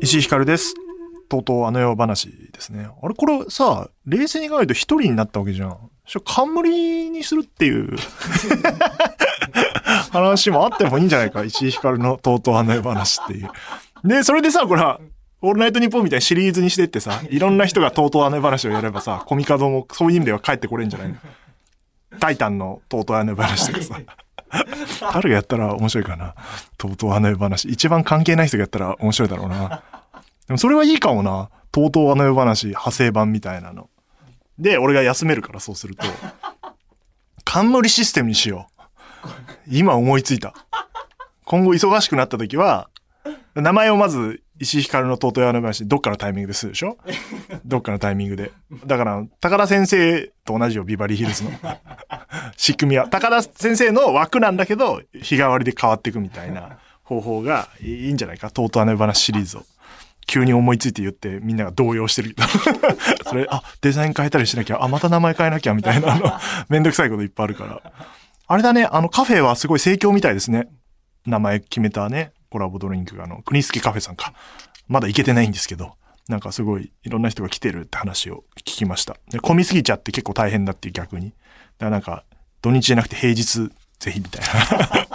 [0.00, 0.74] 石井ひかるです。
[1.28, 2.88] とうとうあの世話ですね。
[3.02, 5.76] あれこれさ、冷静に考えると一人になったわけじゃん。
[6.06, 7.96] し冠にするっていう
[10.12, 11.44] 話もあってもいいんじゃないか。
[11.44, 13.50] 石井ひかるのとうとうあの世話っていう。
[14.04, 15.00] で、それでさ、これは、
[15.44, 21.16] オールナイトニッポンみたいなシリーズにしてってさ、 いろんな人がとうとうあの世話をやればさ、コミカドもそういう意味では帰ってこれんじゃないの？
[22.18, 24.00] タイタンのとうとうあの世話とかさ。
[25.12, 26.34] 誰がやったら面白いかな。
[26.78, 27.68] とうとうあの世話。
[27.68, 29.82] 一番関係ない人がやったら面白いだろうな。
[30.46, 31.50] でもそれはいいかもな。
[31.72, 33.88] とうとうあの世話、派生版みたいなの。
[34.58, 36.06] で、俺が休めるからそうすると、
[37.44, 39.28] 冠システムにしよう。
[39.68, 40.54] 今思いついた。
[41.44, 42.88] 今後忙しくなった時は、
[43.56, 46.96] 名前をまず、石井ひかるのとうとうあの話、どっかのタイミングでするでしょ？
[47.66, 48.52] どっかのタイミングで。
[48.86, 51.50] だから、高田先生と同じよ、ビバリーヒルズの。
[52.56, 53.08] 仕組みは。
[53.08, 58.50] 高田先生の枠なんだけど、日替わりで変わっていくみたいな方法がいいんじゃないか？
[58.50, 59.64] とうとうあの話シリーズを。
[60.26, 62.48] 急に思いついて言ってみんなが動揺してるけど。
[63.28, 66.32] それ、あ、デザイン変えたりしなきゃ、あ、また名前変えなきゃみたいな、あの、
[66.70, 67.82] めんどくさいこといっぱいあるから。
[68.46, 70.68] あれだね、あのカフェはすごい盛況みたいですね。
[71.26, 74.32] 名前決めたね、コラボドリンクが、あの、国助カフェさんか。
[74.86, 75.96] まだ行けてないんですけど、
[76.28, 79.16] なんかすごいいろんな人が来てるって話を聞きました。
[79.28, 81.30] で、混みすぎちゃって結構大変だっていう逆に。
[81.30, 81.36] だか
[81.86, 82.22] らなんか、
[82.62, 85.08] 土日じゃなくて平日ぜひみたいな。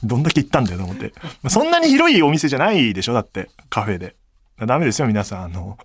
[0.02, 1.12] どんだけ行ったんだよと思って。
[1.50, 4.16] そんなに広いお店じゃないでしょだって、カフェで。
[4.58, 5.44] ダメですよ、皆さん。
[5.44, 5.76] あの、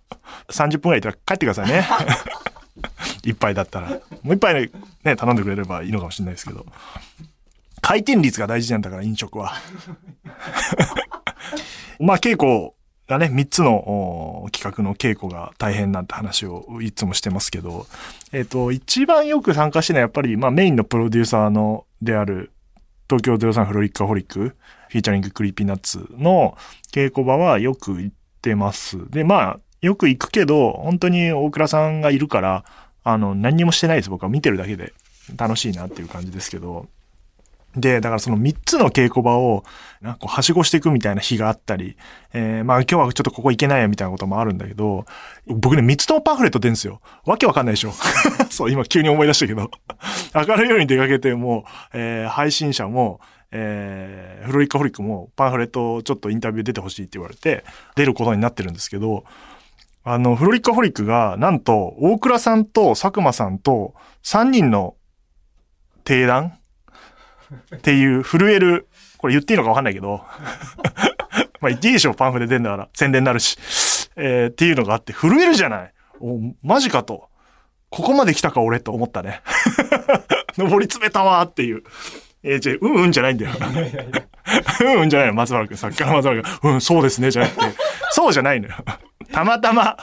[0.48, 1.86] 30分ぐらいいたら帰ってくださいね。
[3.24, 3.90] 一杯だったら。
[4.24, 4.72] もう一杯
[5.04, 6.66] ね、頼んでくれればいいのかもしれないですけど。
[7.82, 9.54] 回転率が大事なんだから、飲食は。
[12.00, 12.72] まあ、稽古
[13.08, 17.88] がね、3つの企画の稽古が大変なんて話をいつもしてますけど、
[18.32, 22.52] えっ、ー、と、一番よく参加してるのはやっぱり、まあ、メインのプロデューサーの、である、
[23.10, 26.58] 東京03 FROLIC A HOLIC、featuring Creepy Nuts の
[26.94, 29.10] 稽古場はよく行ってます。
[29.10, 32.64] で、まあ、よく行くけど、本当に大倉さんがいるから、
[33.04, 34.10] あの、何にもしてないです。
[34.10, 34.94] 僕は見てるだけで
[35.36, 36.88] 楽しいなっていう感じですけど。
[37.76, 39.64] で、だからその3つの稽古場を、
[40.02, 41.96] なんかはしごしていくみたいな日があったり、
[42.34, 45.06] えー、まあ今日はちょっとここ行けないやみたいなこともあるんだけど、
[45.48, 47.02] 僕ね、3つともパンフレット出るんですよ。
[47.26, 47.94] わけわかんないでしょ。
[48.50, 49.72] そう、今急に思い出したけど。
[50.36, 53.22] 明るいように出かけても、えー、配信者も、
[53.52, 57.64] えー、フロリッカホリックもパンフレットちょっとインタビュー出てほしいって言われて、
[57.96, 59.24] 出ることになってるんですけど、
[60.04, 63.94] あの、フロリッカホリックが、なんと、大倉さんと佐久間さんと
[64.24, 64.96] 3人の
[66.06, 66.58] 提談
[67.76, 70.24] っていう震える、これ言っていいのかわかんないけど、
[71.62, 72.90] まあ言っていいでしょ、パンフで出んだから。
[72.94, 73.58] 宣伝になるし。
[74.16, 75.94] えー、っていうのがあって、震えるじゃない。
[76.20, 77.30] お、マジかと。
[77.90, 79.42] ここまで来たか俺と思ったね。
[80.58, 81.84] 登り詰めたわっていう。
[82.44, 83.52] えー、じゃうんうんじゃないんだよ。
[84.82, 85.78] うんうんじゃないの、松原君。
[85.78, 86.74] さっきから松原君。
[86.74, 87.66] うん、そうですね、じゃなくて。
[88.12, 88.76] そうじゃないのよ。
[89.32, 89.98] たまたま、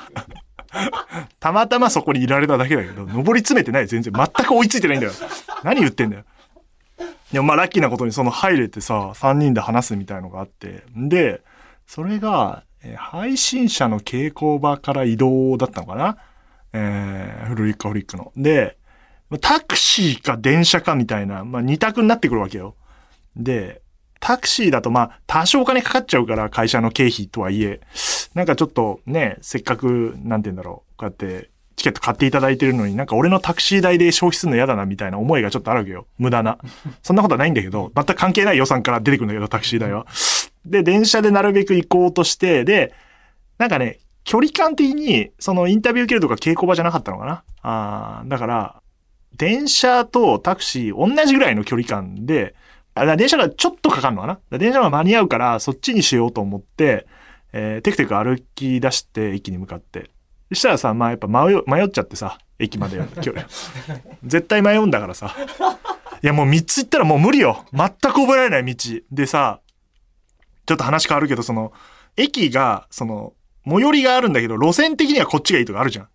[1.41, 3.86] たまたまそこにいられただけだけど、登り詰めてない。
[3.86, 4.12] 全然。
[4.12, 5.12] 全く追いついてないんだよ。
[5.65, 6.25] 何言ってんだよ。
[7.33, 10.83] でもまあラッキーなことにその入れてさ、3人で話すみたいのがあって。
[10.97, 11.43] で、
[11.87, 16.16] それが、えー、配信者の稽古場から移動だったのかな？
[16.72, 18.33] えー、フルリッカフリックの。
[18.37, 18.78] で、
[19.41, 22.77] タクシーか電車かみたいな、まあ二択になってくるわけよ。
[23.37, 23.83] で、
[24.21, 27.81] タクシーだとまあ多少お金かかっちゃうから会社の経費とはいえ、
[28.34, 36.06] なんかちょっとね、せっかく、なんて言うんだろう、こうやってチケット買っていただいてるのになんか俺のタクシー代で消費するの嫌だなみたいな思いがちょっとあるわけよ。
[36.19, 36.59] 無駄な。
[37.03, 40.06] そんなことはないんだけど、全く関係ない予算から出てくるんだけど、タクシー代は。
[40.66, 42.93] で、電車でなるべく行こうとして、で、
[43.59, 48.83] なんかね、距離感的に、そのインタビュー受けるとか稽古場じゃなかったのかなあだから、
[49.37, 52.55] 電車とタクシー同じぐらいの距離感で、
[52.95, 57.06] あ電車がちょっとかかるのかな電車が間に合うからそっちにしようと思って、
[57.53, 60.10] えー、テクテク歩き出して駅に向かって。
[60.50, 63.47] そしたらさ、まあやっぱ迷迷っちゃってさ、駅まで距離。
[64.24, 65.34] 絶対迷うんだからさ。
[66.22, 67.65] いやもう3つ行ったらもう無理よ。
[67.72, 69.00] 全く覚えられない道。
[69.12, 69.60] でさ、
[70.66, 71.72] ちょっと話変わるけど、その、
[72.16, 73.33] 駅が、その、
[73.65, 76.09] 最寄りがあるんだけど、路線的にはこっちがいいとかあるじゃん。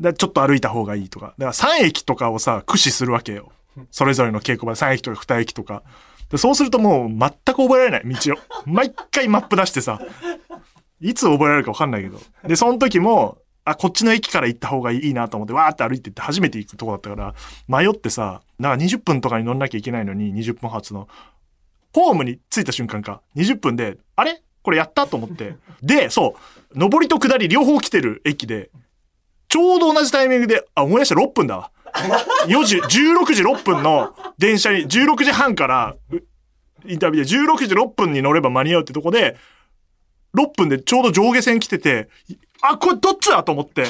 [0.00, 1.34] だちょっと歩いた方がいいとか。
[1.38, 3.50] だから3駅とかをさ、駆使するわけよ。
[3.90, 5.82] それぞれの稽古場で3駅とか2駅とか。
[6.30, 8.36] でそうするともう全く覚えられない道を。
[8.66, 10.00] 毎回マップ出してさ、
[11.00, 12.20] いつ覚えられるか分かんないけど。
[12.46, 17.34] で、その時も、あ、こっちの駅から行った方がいいなと思って、わーって歩いてって初めて行くとこだったから、
[17.66, 21.08] 迷ってさ、なんか20分とかに乗んなきゃいけないのに、20分発の。
[21.92, 24.40] ホームに着いた瞬間か、20分で、あれ？
[24.62, 25.56] これやったと思って。
[25.82, 26.36] で、そ
[26.74, 28.70] う、上りと下り両方来てる駅で、
[29.48, 31.70] ちょうど同じタイミングで、あ、思い出した6分だわ。
[32.46, 32.88] 4時、16
[33.32, 35.96] 時6分の電車に、16時半から、
[36.84, 39.36] インタビューで16時6分に乗れば間に合うってとこで、
[40.36, 42.10] 6分でちょうど上下線来てて、
[42.62, 43.86] あ、これどっちだと思って。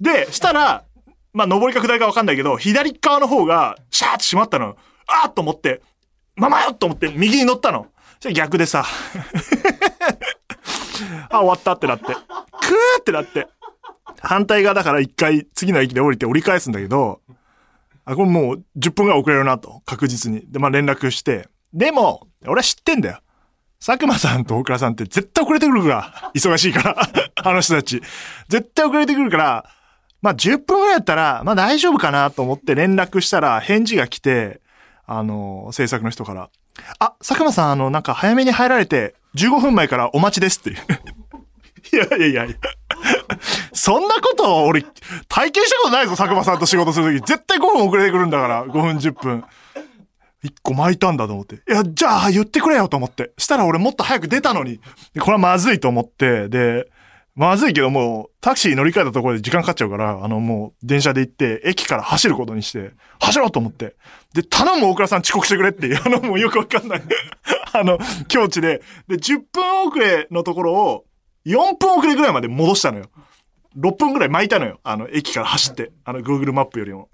[0.00, 0.84] で、したら、
[1.32, 4.76] まあ、上りか下りかわかんないけど、左側の方が、シャーって閉まったの。
[5.06, 5.82] あーと思って、
[6.36, 7.86] ママよと思って右に乗ったの。
[8.20, 8.84] じゃ逆でさ、
[11.30, 12.16] あ、終わったってなって、クー
[13.00, 13.48] ってなって、
[14.20, 17.20] 反対側だから一回次の駅で降りて折り返すんだけど、
[18.04, 20.44] あ、これもう10分ぐらい遅れるなと、確実に。
[20.50, 21.48] で、まあ連絡して。
[21.72, 23.18] でも、俺は知ってんだよ。
[23.84, 26.96] 佐久間さんと大倉さんって絶対遅れてくるから、 忙しいから、
[27.36, 28.00] あの人たち。
[28.48, 29.70] 絶対遅れてくるから、
[30.22, 34.62] まあ10分ぐらいだったら、まあ大丈夫かなと思って連絡したら返事が来て、
[35.06, 36.48] あの、制作の人から、
[36.98, 40.76] あ、佐久間さん、あの、なんか早めに入られて、15分前からお待ちですっていう。
[41.92, 42.56] いやいやいやいや。
[43.74, 44.82] そんなこと俺、
[45.28, 47.28] 体験したことないぞ、佐久間さんと仕事するとき。
[47.28, 49.44] 絶対5分遅れてくるんだから、5分10分。
[50.44, 51.56] 1個巻いたんだと思って。
[51.56, 53.32] いや、じゃあ言ってくれよと思って。
[53.38, 54.78] したら俺もっと早く出たのに。
[55.18, 56.86] これはまずいと思って、で、
[57.34, 63.96] まずいけどもう、タクシー乗り換えたところで時間かかっちゃうから、あのもう、電車で行って、駅から走ることにして、走ろうと思って。
[64.34, 67.02] で、頼む大倉さん遅刻してくれっていう、 あのもうよくわかんない。
[67.72, 67.98] あの、
[68.28, 68.82] 境地で。
[69.08, 71.04] で、10分遅れのところを、
[71.46, 73.06] 4分遅れぐらいまで戻したのよ。
[73.76, 74.78] 6分ぐらい巻いたのよ。
[74.84, 75.90] あの、駅から走って。
[76.04, 77.08] あの、Google マップよりも。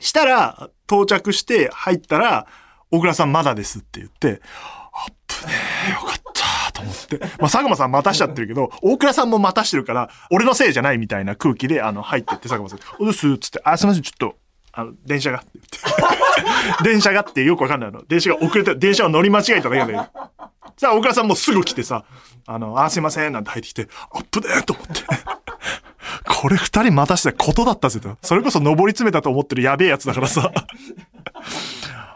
[0.00, 2.46] したら、到着して入ったら、
[2.90, 4.40] 大倉さんまだですって言って、
[4.92, 5.54] あっぶね
[5.88, 7.18] え、よかったと思って。
[7.18, 14.36] まあ、佐久間さん待たしちゃってるけど、大倉さんも待たしてるから、俺のせいじゃないみたいな空気で、あの、入ってって佐久間さん、おですっつって、あ、すいません、ちょっと、
[14.72, 16.82] あの、電車がって言って。
[16.82, 18.02] 電車がってよくわかんないの。
[18.06, 20.10] 電車が遅れて、電車を乗り間違えただけだよ。
[20.76, 22.04] さあ、大倉さんもすぐ来てさ、
[22.46, 25.02] あの、あ、すいません、なんて入ってきて、アップねーと思って。
[26.26, 28.16] これ二人待たしたことだったぜと。
[28.22, 30.52] それこそ登り詰めたと思ってるやべえやつだからさ。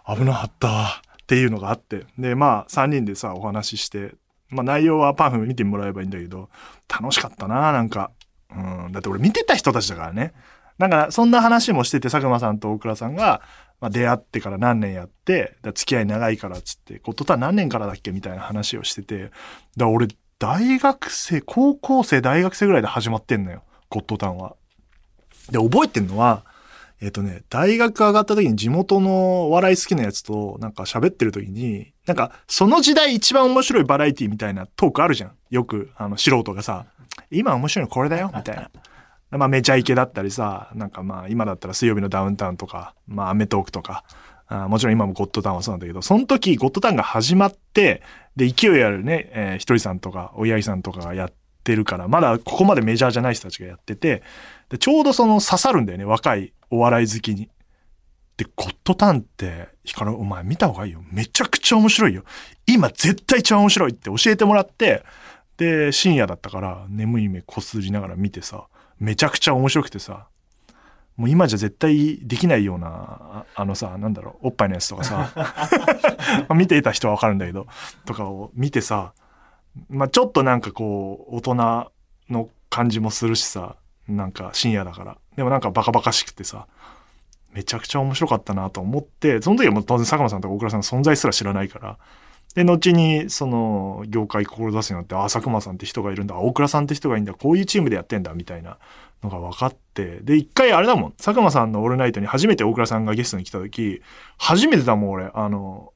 [0.07, 1.03] 危なかった。
[1.23, 2.07] っていうのがあって。
[2.19, 4.15] で、まあ、三人でさ、お話しして、
[4.51, 6.51] まあ内容はパンフ見てもらえばいいんだけど、
[6.89, 8.11] 楽しかったな、なんか。
[8.55, 8.93] うん。
[8.93, 10.35] だって俺見てた人たちだからね。
[10.79, 13.41] なんか、そんな話もしてて、佐久間さんと大倉さんが、
[13.81, 19.31] まあ、出会ってから何年やって、だ付き合い長いからっつって、ゴッドタン何年からだっけみたいな話をしてて、
[19.77, 20.09] だ俺、
[20.39, 23.63] 大学生、高校生、大学生ぐらいで始まってんのよ。
[23.95, 24.57] ゴッドタンは。
[25.53, 26.45] で、覚えてんのは、
[27.01, 35.33] えっ、とね、大学上がった時に地元のお笑い好きなやつとなんか喋ってる時に、なんかその時代一番面白いバラエティみたいなトークあるじゃん。
[35.51, 36.87] よく、あの、素人がさ、
[37.31, 38.71] 今面白いのこれだよ、みたいな。
[39.39, 44.05] まあ、めちゃイケだったりさ、なんかまあ、今だったら水曜日のダウンタウンとか、まあ、アメトークとか、
[44.47, 48.03] あもちろん今もゴッドタウンはそうなんだけど、その時、ゴッドタウンが始まって、
[48.37, 51.33] で、勢いあるね、えーひとりさんとか、おやいさんとかがやっ
[51.65, 54.23] てるから、まだここまでメジャーじゃない人たちがやってて、
[54.69, 57.49] で、ちょうどその刺さるんだよね、若いお笑い好きに。
[58.37, 61.03] で、ゴッドタンって、ヒカル、お前見た方がいいよ。
[61.11, 62.25] めちゃくちゃ面白いよ。
[62.67, 65.05] 今絶対一番面白いって教えてもらって、
[65.57, 68.67] で、深夜だったから、眠い目こすりながら見てさ、
[68.99, 70.27] めちゃくちゃ面白くてさ、
[71.17, 75.31] もう今じゃ絶対できないような、ああのさ、なんだろう、おっぱいのやつとかさ、
[76.55, 77.69] 見ていた人はわかるんだけど、
[78.05, 79.13] とかを見てさ、
[79.89, 81.55] まあちょっとなんかこう、大人
[82.31, 83.77] の感じもするしさ、
[84.09, 85.19] なんか深夜だから。
[85.37, 86.67] でもなんかバカバカしくてさ、
[87.53, 91.99] めちゃくちゃ面白かったなと思って、その時はもう当然佐久間さんとか大倉さんの存在すら知らないから、
[92.55, 98.79] で、後に、その、業界志すようになって、あ、佐久間さんって人がいるんだ、大倉さんって人がいるんだ、こういうチームでやってんだ、みたいな。
[99.25, 104.03] のが分かって、で、一回あれだもん、佐久間さんのオールナイトに初めて大倉さんがゲストに来た時、
[104.37, 105.94] 初めてだもん、俺、あの、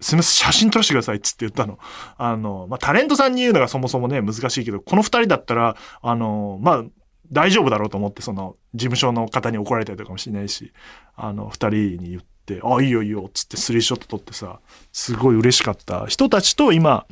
[0.00, 1.78] すみません、写真撮らせてくださいっつって言ったの。
[2.18, 6.84] あの、まあ、タレントさんに言うのがそもそもね、難しいけど、この二人だったら、あの、まあ、
[7.32, 10.72] 大丈夫だろうと思って、その、事務所の方に怒られたりとかもしれないし、
[11.16, 14.60] あの、二人に言って、あ、いいよいいよ、っつってスリーショット撮ってさ、
[14.92, 17.06] すごい嬉しかった人たちと今、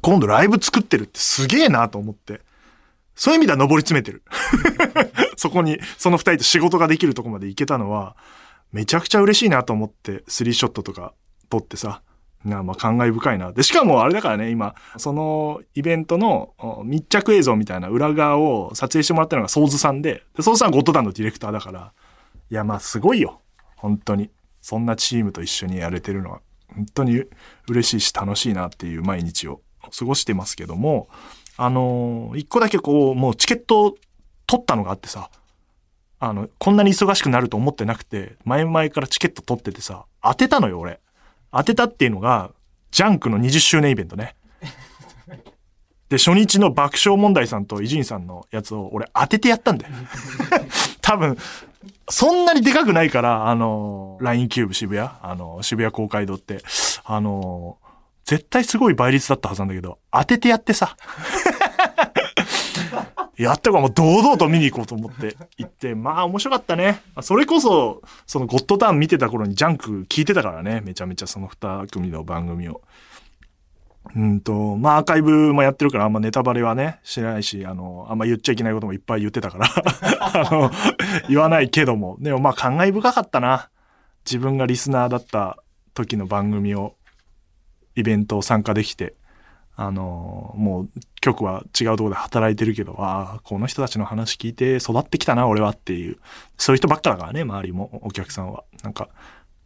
[0.00, 2.40] 今度ライブ作ってるってすげえなと思って。
[3.14, 4.22] そういう意味では登り詰めてる。
[5.36, 8.16] そこに、その二人と仕事ができるとこまで行けたのは、
[8.72, 11.12] めちゃくちゃ嬉しいなと思って、スリーショットとか
[11.50, 12.00] 撮ってさ、
[12.44, 13.52] なまあ感慨深いな。
[13.52, 16.54] で、しかもあれだからね、今、そのイベントの
[16.84, 21.92] 密着映像みたいな裏側を撮影してもらったのがソーズさんで、でソーズさんはゴッドタンのディレクターだから、
[22.50, 23.40] いや、まあすごいよ。
[23.76, 24.30] 本当に。
[24.62, 26.40] そんなチームと一緒にやれてるのは、
[26.74, 27.24] 本当に
[27.68, 29.60] 嬉しいし楽しいなっていう毎日を
[29.98, 31.08] 過ごしてますけども、
[31.56, 33.96] あのー一個だけこう、もうチケット
[34.46, 35.30] 取ったのがあってさ、
[36.18, 41.00] あの、こんなに忙しくなると思ってなくて、前々からチケット取っててさ、当てたのよ、俺。
[41.52, 42.52] 当てたっていうのが、
[42.90, 44.36] ジャンクの20周年イベントね。
[46.08, 49.94] で、初日の爆笑問題さんと伊集院さんのやつを俺当ててやったんだよ。
[51.00, 51.38] 多分、
[52.08, 56.62] そんなにでかくないから、あの、LINE キューブ渋谷あの、渋谷公会堂って、
[57.04, 57.78] あの、
[58.24, 60.96] 絶対すごい倍率だったはずなんだけど、当ててやってさ。
[63.36, 67.02] やったからも堂々と見に行こうと思って行って、まあ面白かったね。
[67.22, 70.82] それこそ、そのゴッドタウン見てた頃にジャンク聞いてたからね。
[70.84, 72.82] めちゃめちゃその二組の番組を。
[74.16, 79.66] うんと、まあアーカイブもやってるからあんまネタバレはね、しないし、あの、あんま言っちゃいけないこともいっぱい言ってたから、
[80.20, 80.70] あの、
[81.28, 83.68] 言わないけども、でもまあ感慨深かったな。
[84.24, 85.58] 自分がリスナーだった
[85.94, 86.94] 時の番組を、
[87.96, 89.14] イベントを参加できて、
[89.82, 90.88] あの、もう
[91.22, 96.18] 局は違うところで働いてるけど、ああ、この人たちの話聞いて育ってきたな、俺はっていう、
[96.58, 98.64] そういう人ばっかだからね、周りも、お客さんは。
[98.82, 99.08] なんか、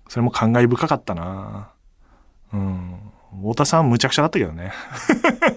[0.08, 1.72] それも感慨深かったな。
[2.52, 3.00] うん。
[3.40, 4.72] 太田さんむちゃくちゃだったけどね。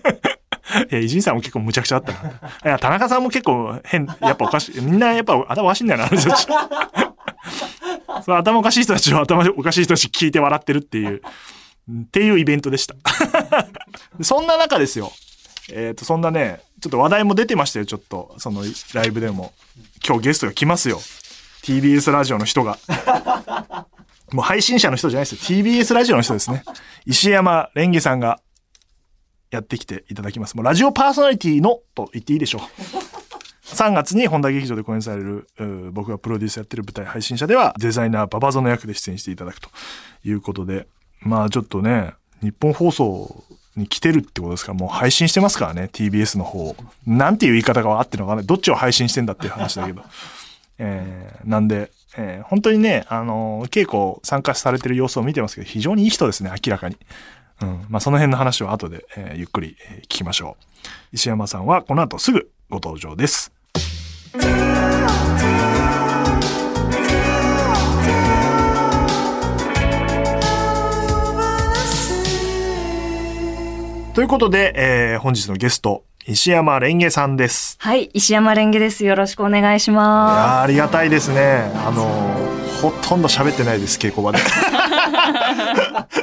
[0.89, 2.29] いや、伊集院さんも結構むちゃくちゃだったな。
[2.31, 2.33] い
[2.63, 4.81] や、田中さんも結構変、やっぱおかしい。
[4.81, 6.47] みんなやっぱ頭おかしいんだよな、あの人たち。
[8.25, 11.21] その頭おかしい人たちは頭おかしい人たち聞いて笑ってるっていう、
[11.89, 12.95] っていうイベントでした。
[14.21, 15.11] そんな中ですよ。
[15.71, 18.35] えっ、と、そんなね、ちょっと話題も出てましたよ、ちょっと。
[18.37, 18.63] その
[18.93, 19.53] ライブでも。
[20.05, 20.99] 今日ゲストが来ますよ。
[21.63, 22.77] TBS ラジオの人が。
[24.31, 25.61] もう配信者の人じゃないですよ。
[25.61, 26.63] TBS ラジオの人ですね。
[27.05, 28.41] 石山レンゲさんが
[29.51, 30.55] やってきていただきます。
[30.55, 32.61] もうラジオパーソナリティのと言っていいでしょう。
[33.75, 35.47] 3月に本田劇場で公演される、
[35.91, 39.69] 僕がプロデュースやってる舞台配信者ではデザイナーババゾの役で出演していただくと
[40.23, 40.87] いうことで、
[41.21, 43.43] まあちょっとね、日本放送
[43.75, 46.75] に来てるってことですから、もう配信してますからね、TBS の方。
[47.05, 50.03] なんていう言い方があってるのかなどっちを配信してんだっていう話だけど。
[50.79, 56.97] えー、なんで、えー本当にね、あのー稽古参加されてる様子を見てますけど、非常にいい人ですね、明らかに。
[57.61, 57.85] うん。
[57.89, 60.63] まあ、その辺の話を後で、えーゆっくり、聞きましょう。
[61.13, 63.51] 石山さんはこの後すぐご登場です。
[74.17, 77.77] ということで、えー本日のゲスト、石山レンゲさんです。
[77.79, 79.05] はい、石山レンゲです。
[79.05, 81.71] よろしくお願いしいやーまありがたいですね。
[81.85, 84.37] あのーほとんど喋ってないです、稽古場で。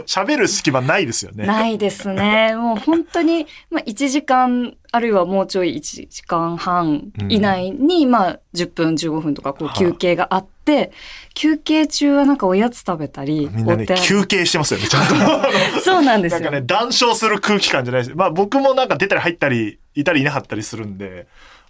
[0.06, 1.38] 喋る隙間ないですよす。
[1.38, 1.46] ね。
[1.46, 2.54] ないですね。
[2.56, 10.92] もう本当に、まあ、1時間、あるいはもうちょい1時間半以内に、まあ、10分、15分とか、こう、はい休憩があって、
[11.34, 15.14] 休憩中はなんかおやつ食べたり、みんなね休憩してますよね、ちゃんと。
[15.82, 16.40] そうなんですよ。
[16.40, 18.16] なんかね、談笑する空気感じゃないです。
[18.16, 21.26] まあ僕もなんか出たり入ったり、いたりいなかったりするんで、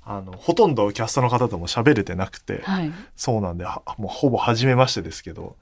[0.06, 2.92] あの、ほとんどキャストの方とも喋れてなくて、はい。
[3.16, 5.56] そうなんで、はもうほぼ初めましてですけど、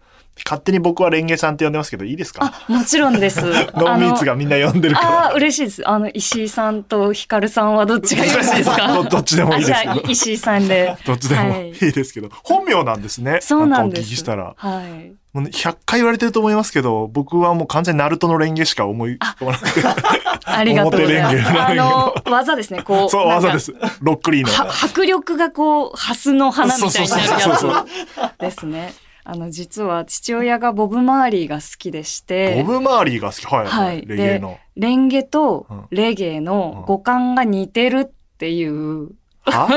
[0.44, 2.64] 勝手に僕はレンゲさんって呼んでますけど、いいですか？
[2.68, 3.40] あ、もちろんです。
[3.42, 5.26] ノーミーツがみんな呼んでるから。
[5.28, 5.88] あ嬉しいです。
[5.88, 8.88] あの、石井さんとヒカルさんはどっちがよろしいですか？
[8.94, 10.96] ど どっちでもいいです石井さんで。
[11.06, 13.38] どっちでもはいいいですけど、本名なんですね。
[13.42, 14.00] そうなんです。
[14.02, 14.54] かお聞きしたら。
[14.56, 15.12] はい。
[15.32, 19.82] もうね100回言われてると思いますけど、僕はもう完全にナルトのレンゲしか思い浮かばなくて。
[20.44, 21.36] ありがとうございます。
[21.36, 23.08] 表レンゲあの、技ですね、こう。
[23.08, 23.72] そう、技です。
[24.00, 24.52] ロックリーの。
[24.52, 28.92] は迫力がこう、ハスの花みたいになるやつですね。
[29.24, 33.46] あの、実は父親がボブ・マーリーが好きでして、ボブ・マーリーが好き？
[33.46, 33.70] はい、は。
[33.70, 34.58] はいいレゲエの。
[34.76, 39.10] レンゲとうんレゲエの五感が似てるっていう、
[39.44, 39.68] は？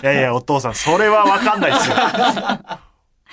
[0.02, 1.96] いやいや、お父さん、それはわかんないですよ。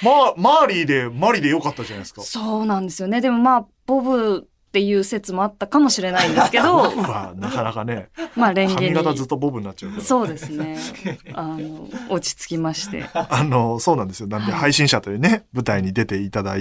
[0.03, 2.21] ま、マーリーで、マリでよかったじゃないですか。
[2.23, 3.21] そうなんですよね。
[3.21, 8.93] でもまあ、ボブっていう説もあったかもしれないんですけどボ、 ブはなかなかね、まあ、レンゲに。
[8.93, 9.99] 髪型ずっとボブになっちゃう。
[9.99, 10.77] そうですね。
[11.33, 13.03] あの、落ち着きまして。
[13.13, 14.27] あの、そうなんですよ。
[14.27, 16.55] なんで、配信者というね、舞台に出ていただ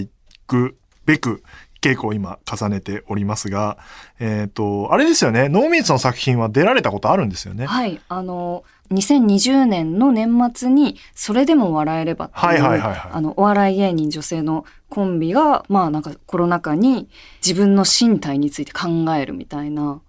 [0.48, 0.76] く
[1.06, 1.44] べく、
[1.80, 3.78] 稽古を今重ねておりますが、
[4.18, 7.66] えっ、と、あれですよね、ノーミーツの作品は出られたことあるんですよね。
[7.66, 8.00] はい。
[8.08, 17.08] あの、2020年の年末に、それでも笑えればっていう、はいはいはいはいあの、お笑い芸人女性のコンビが、まあなんかコロナ禍に
[17.44, 20.00] 自分の身体について考えるみたいな、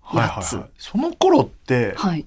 [0.00, 0.70] はいはいやつはい。
[0.78, 2.26] その頃って、はい。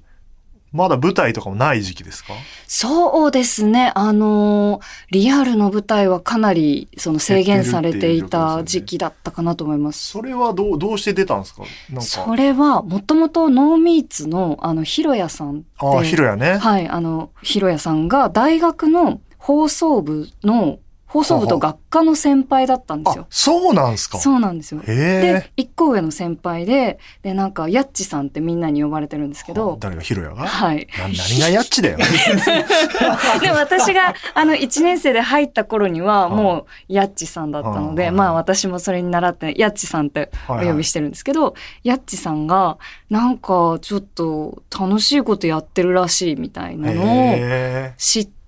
[0.72, 2.34] まだ舞台とかもない時期ですか？
[2.66, 3.92] そうですね。
[3.94, 10.12] あのリアルの舞台はかなり、その制限されていた時期だったかなと思います。
[10.12, 11.64] それはどう、どうして出たんですか？
[11.92, 12.36] なんそか。
[12.36, 15.66] れは、もともとノーミーツの、あの、ヒロヤさんって。
[15.80, 16.58] ああ、ヒロヤね。
[16.58, 20.80] はい、あの、ひろやさんが大学の放送部の
[21.12, 23.28] 放送部と学科の先輩だったんですよ。
[23.30, 24.18] そうなんですか。
[24.18, 24.80] そうなんですよ。
[24.80, 30.02] で、一個上の先輩で、で、なんか、やっちさんってみんなに呼ばれてるんですけど、誰が？
[30.02, 30.48] ヒロヤが？
[30.48, 30.88] はい。
[30.98, 31.98] な何がやっちだよ。
[33.42, 42.78] で、私が、あの、1年生で入った頃には、もう、やっちさんだったので、まあ、私もそれに習って、やっちさんってお呼びしてるんですけど、やっちさんが、
[43.10, 48.41] なんか、ちょっと、楽しいことやってるらしいみたいなのをへ知って、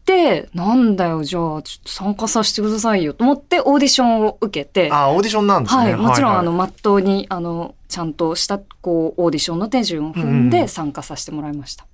[0.54, 5.84] なんだよ、じゃあ、ちょっと参加させてくださいよと思って、オーディションを受けて、ーあ、オーディションなんですね。
[5.84, 11.86] はい、もちろん、はいあの、まっとうに、あの、ちゃんとした、こう、オーディションの手順を踏んうんで参加させてもらいました。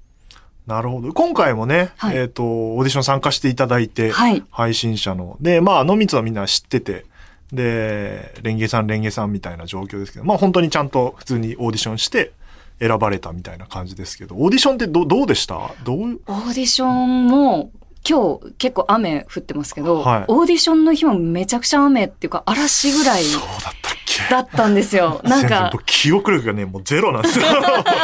[0.65, 1.13] なるほど。
[1.13, 4.43] 今回もね、はいえっ、と、オーディション参加していただいて、はい。
[4.51, 5.37] 配信者の。
[5.41, 7.05] で、まあ、野光はみんな知ってて、
[7.51, 12.31] で、レンゲさん、レンゲさんみたいな状況ですけど、まあ本当にちゃんと普通にオーディションして
[12.79, 15.71] 選ばれたみたいな感じですけど、オーディションってどどうでした？
[15.83, 15.97] どう？
[15.97, 17.71] オーディションも、
[18.07, 23.73] 今日結構雨降ってますけど、はいオーディションの日もめちゃくちゃ雨っていうか嵐ぐらいそうだったっ
[24.05, 24.33] け？
[24.33, 25.21] だったんですよ。
[25.25, 27.45] なんか、僕記憶力がね、もうゼロなんですよ。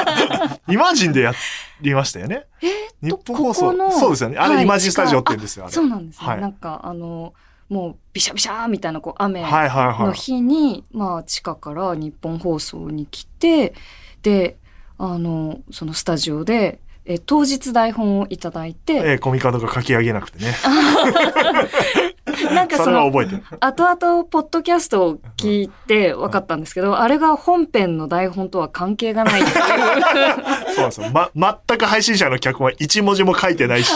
[0.70, 1.34] イマジンでや
[1.82, 2.46] りましたよね。
[2.62, 2.68] え？
[2.68, 2.70] ー
[3.02, 6.28] 日本放送の、そうですよねあれはいイマジンスタジオって言うんですよそうなんですね。
[6.28, 7.34] はいなんか、あの、
[7.70, 10.08] もうビシャビシャーみたいなこう雨はいはいはい。
[10.08, 13.74] の日に、まあ、地下から日本放送に来て、
[14.22, 14.58] で、
[14.98, 20.55] あの、そのスタジオで、え当日台本をいただいて、えー、コミカドが書き上げなくてね。
[22.53, 23.05] なんかその。
[23.05, 29.55] 後々、ポッドキャストを聞いて分かったんですけど、あれが本編の台本とは関係がないっていう。
[30.74, 31.07] そうなんですよ。
[31.13, 31.29] ま、
[31.67, 33.93] 全く配信者の脚本は一文字も書いてないし、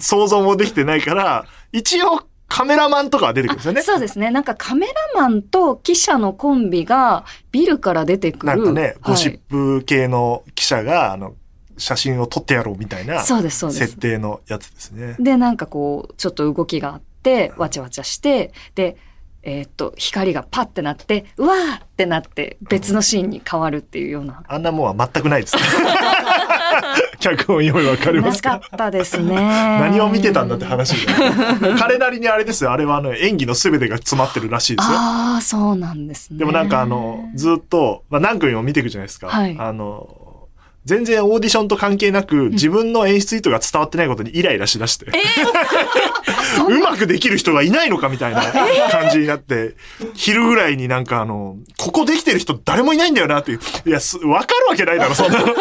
[0.00, 3.82] 想像もできてないから、一応カメラマンとかは出てくるんですよね。
[3.82, 4.30] そうですね。
[4.30, 8.56] なんかカメラマンと記者のコンビがビルから出てくる。
[8.56, 11.34] なんかね、ゴシはいップ系の記者が、あの、
[11.78, 13.22] 写真を撮ってやろうみたいな。
[13.22, 15.16] 設定のやつですね。
[15.18, 18.96] で、なんかこう、ちょっと動きがあって、わちゃわちゃして、で、
[19.44, 24.42] えーっと、光がパッてなって、うわーってなって、別のシーンに変わるっていうような。
[24.46, 25.62] あんなもんは全くないですね。
[27.20, 28.50] 脚本用意わかりますか？
[28.50, 29.34] なかったですね。
[29.80, 31.12] 何を見てたんだって話で。
[31.78, 32.72] 彼なりにあれですよ。
[32.72, 34.96] あれはあの演技の全てが詰まってるらしいですよ。
[34.96, 36.38] ああ、そうなんですね。
[36.38, 39.28] でもなんかあの、ずっと、まあ、何組も見ていくじゃないですか。
[39.28, 40.27] はいあの、
[40.88, 45.04] 全然オーディションと関係なく、自分の演出意図が伝わってないことにイライラしだして。
[46.66, 48.42] うまくできる人がいないのかみたいな
[48.90, 49.74] 感じになって、
[50.14, 53.60] 昼ぐらいになんかあの、ここできてる人誰もいないんだよなっていう。
[53.84, 55.54] いや、すわかるわけないだろ、そんなの。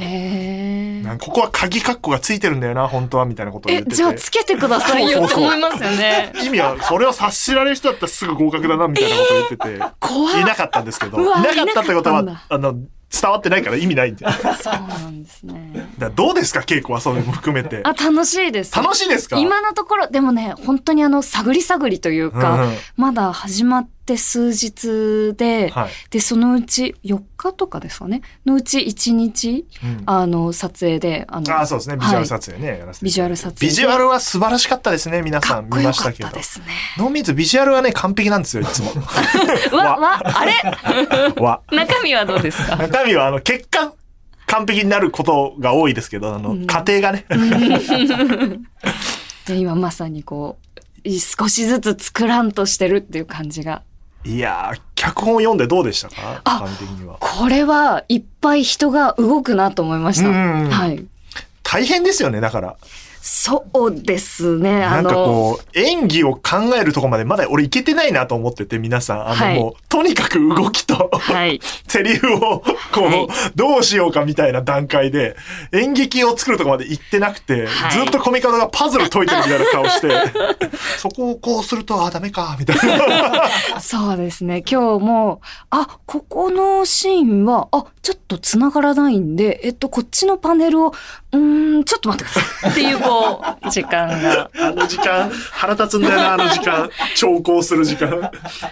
[0.00, 3.96] へ なんかここは鍵カッコがついてるんだよな、本当は、みたいなことを言え、ってて。
[3.96, 6.32] じゃあつけてくださいよって思いますよね。
[6.42, 9.84] 意味は、それを察しられる人だったらすぐ合格だな、みたいなことを言ってて。
[10.00, 12.74] 怖いいなかったんですけど、いなかったってことはあの、
[13.10, 14.26] 伝わってないから意味ないんで。
[14.60, 15.88] そうなんですね。
[15.98, 17.80] らどうですか、稽古はそういうのも含めて。
[17.84, 18.74] あ、楽しいです。
[18.76, 19.38] 楽しいですか？
[19.38, 25.90] 今のところ、でもね、本当にあの、探り探りというか、うんうんまだ始まって数日で、はい。
[26.10, 31.96] で、そのうち4日とかですかね、のうち1日、うんあの、撮影で、あの、ああ、そうですね。
[31.96, 36.30] ビジュアル撮影ね、やらせてビジュアル撮影でビジュアルは素晴らしかったですね、皆さん見ましたけど。
[36.30, 36.66] ですね。
[36.96, 38.92] ノーミーツビジュアルはね、完璧なんですよ、いつも。
[39.76, 40.52] わ、わ、あれ？
[41.42, 41.60] は。
[41.70, 42.76] 中身はどうですか？
[42.76, 43.92] 中身は、あの、結果、
[44.46, 47.26] 完璧になることが多いですけど、あの、うん過程がね。
[49.46, 50.58] で今まさにこ
[51.04, 53.82] う、少しずつ作らんとしてるっていう感じが。
[54.24, 56.40] いやー、脚本を読んでどうでしたか？
[56.44, 57.16] あ感的には。
[57.20, 60.28] これはいっぱい人が動くなと思いました。
[60.28, 61.04] うんはい。
[61.62, 62.76] 大変ですよね、だから。
[63.30, 64.82] そうですね。
[64.84, 69.28] あなんかの、こう、演技を考えるとこまでまだ俺いけてないなと思ってて、皆さん。
[69.28, 71.60] あの、はいもう、とにかく動きと、はい。
[71.86, 72.60] セリフを、
[72.92, 75.36] こう、はいどうしようかみたいな段階で、
[75.72, 80.08] 演劇を作るとこまで行ってなくて、はいずっとコミカドがパズル解いてるみたいな顔して、
[80.96, 83.50] そこをこうすると、あ、ダメか、みたいな。
[83.80, 84.62] そうですね。
[84.68, 90.94] 今日も、あ、ここのシーンは、あ、ちょっと繋がらないんで、えっと、こっちのパネルを、
[91.32, 92.70] うーん、ちょっと待ってください。
[92.70, 93.17] っていう、こう、
[93.70, 94.50] 時間が。
[94.60, 96.90] あの時間、腹立つんだよな、あの時間。
[97.14, 98.30] 調校する時間。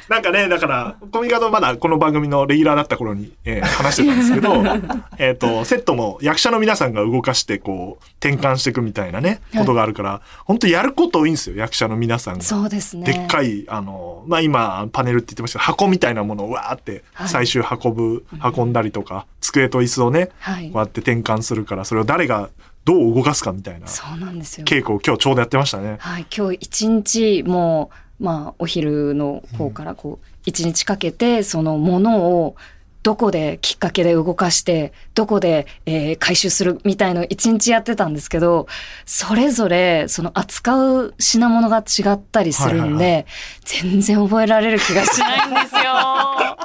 [0.08, 4.64] なんかね、だから、コミカドまだこの番組のレギュラーだった頃に、えー話してたんですけど、
[5.18, 12.42] えっと、セットも役者の皆さんが動かして、こう、転換していくみたいなね、ことがあるから、本当やること多いんですよ、役者の皆さんが。
[12.42, 13.04] そうですね。
[13.04, 18.24] でっかい、あの、まあ、今、パネルって言ってましたけど、箱みたいなものをわーって、はい最終運ぶ、
[18.56, 20.78] 運んだりとか、机と椅子をね、はいこう。
[20.78, 22.48] やって転換するから、それを誰が
[22.86, 24.64] どう動かすかみたいなそうなんですよ。
[24.64, 25.96] 稽古を今日ちょうどやってましたね。
[25.98, 32.56] はい、今日一日もう、まあ、お昼の方からこう、一日かけて、そのものを、
[33.02, 38.68] どこできっかけで動かして、どこで、えー回収するみたいのを一日やってたんですけど、
[39.04, 43.26] それぞれその扱う品物が違ったりするんで、はいはい
[43.64, 45.80] 全然覚えられる気がしないんですよ。
[45.90, 46.56] あ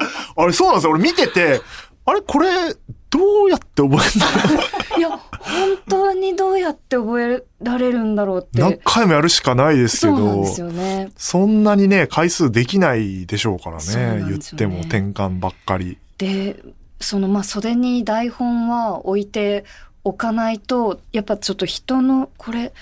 [0.45, 0.91] れ、そうなんですよ。
[0.91, 1.61] 俺見てて、
[2.05, 2.47] あれ、これ、
[3.09, 4.80] どうやって覚えるんだろいや、本
[5.91, 8.81] 当にどうやって覚えられるんだろうっう何て。
[8.83, 11.11] 回もやるしかないですけどそうなんで、すよね。
[11.17, 14.25] そんなにね、回数できないでしょうからそうなね。
[14.29, 15.97] 言っても転換ばっかり。
[16.17, 16.55] で、
[16.99, 19.65] そのまあ袖に台本は置いて
[20.03, 22.73] おかないと、やっぱちょっと人のこれ、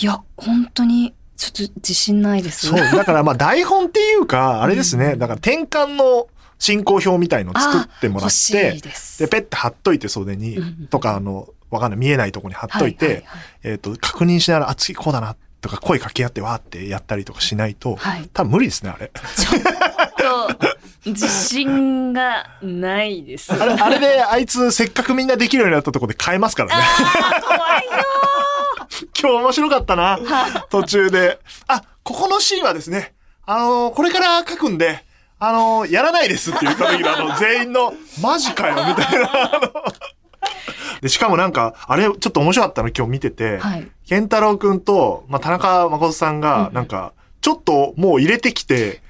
[0.00, 2.68] いや、本当にちょっと自信ないです。
[2.68, 2.78] そう。
[2.78, 5.16] だからまあ台本っていうか、あれですね。
[5.16, 8.80] だから転換の進行表みたいの作ってもらって。
[9.18, 13.24] で、ペッて貼っといて袖にうん、とか、あの、わかんない、見えないとこに貼っといて、はいはい
[13.64, 18.18] えっと、確認しながら、あ、次こうだな、とか声掛け合ってわーってやったりとかしないと、はい。
[18.18, 19.10] はい多分無理ですね、あれ。
[20.16, 23.52] と、自信がないです。
[23.52, 26.84] あれ、あれで、あいつ、せっかくみんなできるようになったところで変えますからね。
[27.42, 28.04] 怖いよ
[29.20, 30.18] 今日面白かったな。
[30.70, 31.38] 途中で。
[31.66, 33.14] あ、ここのシーンはですね、
[33.46, 35.04] あのこれから書くんで、
[35.38, 39.28] あのやらないですって言った時のあの、全員の、マジかよ、みたいな。
[41.00, 43.88] で、しかもなんか、あれ、ちょっと面白かったの今日見てて、はい。
[44.06, 49.02] 健太郎くんと、まあ、田中誠さんがう、んなんか、ちょっともう入れてきて、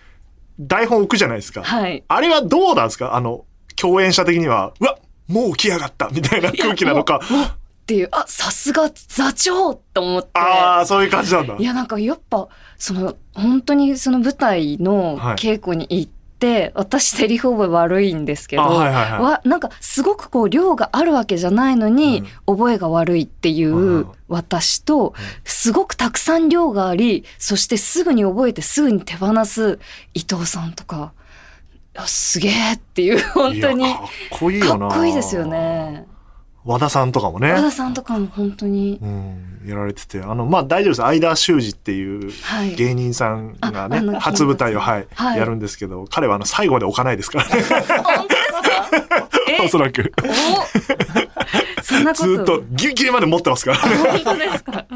[0.61, 1.63] 台本置くじゃないですか。
[1.63, 2.03] はい。
[2.07, 3.15] あれはどうなんですか？
[3.15, 3.45] あの、
[3.77, 4.97] 共演者的には、うわ
[5.29, 7.21] もう起きやがったみたいな空気なのか。
[7.25, 10.29] っていう、あ、さすが座長と思って。
[10.35, 11.63] ああ、そういう感じなんだい。
[11.63, 16.11] や、なんかやっぱ、その、本当にその舞台のはい稽古に行っ
[16.45, 29.79] て、私セリフ覚え悪いんですけど、あはいはいはいわなんかすごくこう量があるわけじゃないのに、覚えが悪いっていうんう私と、すごくたくさん量があり、そしてすぐに覚えてすぐに手放す
[30.13, 31.13] 伊藤さんとか、
[31.97, 33.85] あすげえっていう、本当に。
[33.85, 34.89] かっこいいかよな。
[34.89, 35.47] っこいいですよ。
[35.47, 36.05] ね。
[36.65, 37.53] 和田さんとかもね。
[37.53, 38.99] 和田さんとかも本当に。
[39.03, 40.21] うん、やられてて。
[40.23, 41.01] あの、まあ、大丈夫です。
[41.03, 42.75] 相田修二っていうはい。
[42.75, 47.63] 芸人さんがね、の初舞台を、はい、はいやるんですけど、彼はあの、最後まで置かないですからね。
[47.63, 48.87] 本当ですか？
[49.51, 49.61] え？
[49.65, 50.13] おそらく。
[51.79, 51.83] お？
[51.83, 52.27] そんなこと。
[52.37, 53.77] ずっとギリギリまで持ってますから。
[53.79, 54.87] 本当ですか？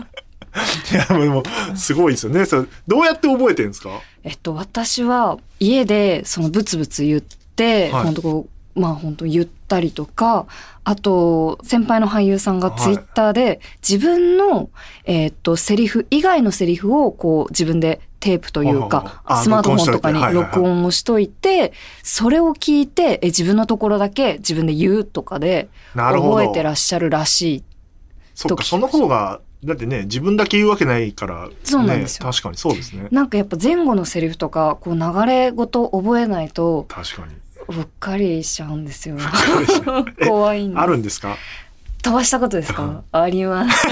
[0.90, 1.42] いや、でも、
[1.76, 2.46] すごいですよね。
[2.46, 3.90] それどうやって覚えてるんですか？
[4.24, 10.46] えっと、私は家でそのブツブツ言って、はい本当こう、まあ本当言ったりとか、
[10.84, 14.70] あと、先輩の俳優さんがはいツイッターで自分の、
[15.04, 25.68] えっと、セリフ以外のセリフをこう自分でテープというかは、あスマートフォンとかに録音をしといて、それを聞いて、え自分のところだけ自分で言うとかで。
[25.94, 27.64] 覚えてらっしゃるらしい。
[28.34, 33.08] そっか、その方が、だってね、自分だけ言うわけないから、そうなんですよね、確かにそうですね。
[33.10, 37.32] なんかやっぱ前後のセリフとか、こう流れごと覚えないと、確かに。
[37.68, 39.16] うっかりしちゃうんですよ。
[40.26, 40.80] 怖いんです。
[40.80, 41.36] あるんですか？
[42.02, 43.02] 飛ばしたことですか？
[43.12, 43.86] あります。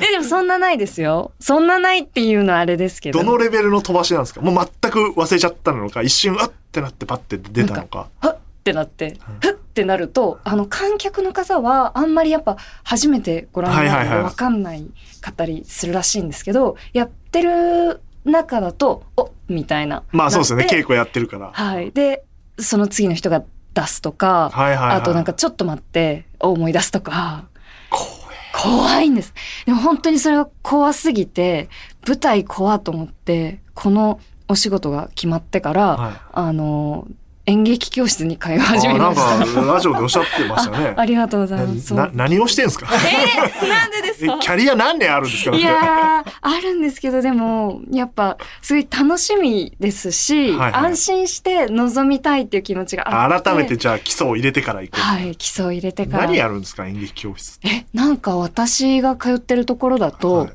[0.00, 1.32] え、でもそんなないですよ。
[1.38, 3.20] そんなないっていうのはあれですけど。
[3.20, 4.40] どのレベルの飛ばしなんですか？
[4.40, 8.08] もう全く忘れちゃったのか、一瞬、あってなってパッて出たのか？
[8.20, 14.86] はっってなって、ふっってなると、あの観客の方はあんまりやっぱ初めてご覧になるのわかんない
[15.20, 20.02] かったりするらしいんですけど、やってる中だと、おみたいな。
[20.12, 21.50] まあそうですよね、稽古やってるから。
[21.52, 21.90] はい。
[21.92, 22.24] で、
[22.58, 23.42] その次の人が
[23.74, 24.96] 出すとか、はいはいはい。
[24.96, 27.44] あとなんかちょっと待って思い出すとか、
[27.90, 29.32] 怖怖いんです。
[29.66, 31.68] でも本当にそれが怖すぎて、
[32.06, 37.06] 舞台怖と思って、このお仕事が決まってから、はいあの、
[37.46, 39.60] 演劇教室に通い始めました。
[39.60, 41.00] か、ラジオでおっしゃってましたねあ。
[41.00, 41.92] ありがとうございます。
[41.92, 42.86] な何をしてんすか？
[42.94, 45.56] えーなんでですえかキャリア何年あるんですか？
[45.56, 53.42] いやー、あるんですけど、でも、やっぱ、すごい楽しみですし、はいはい安心して臨みたいっていう気持ちがあって。
[53.42, 55.02] 改めてじゃあ基礎を入れてから行こう。
[55.02, 56.26] はい、基礎を入れてから。
[56.26, 56.86] 何やるんですか？
[56.86, 57.58] 演劇教室。
[57.64, 60.52] え、なんか私が通ってるところだと、はい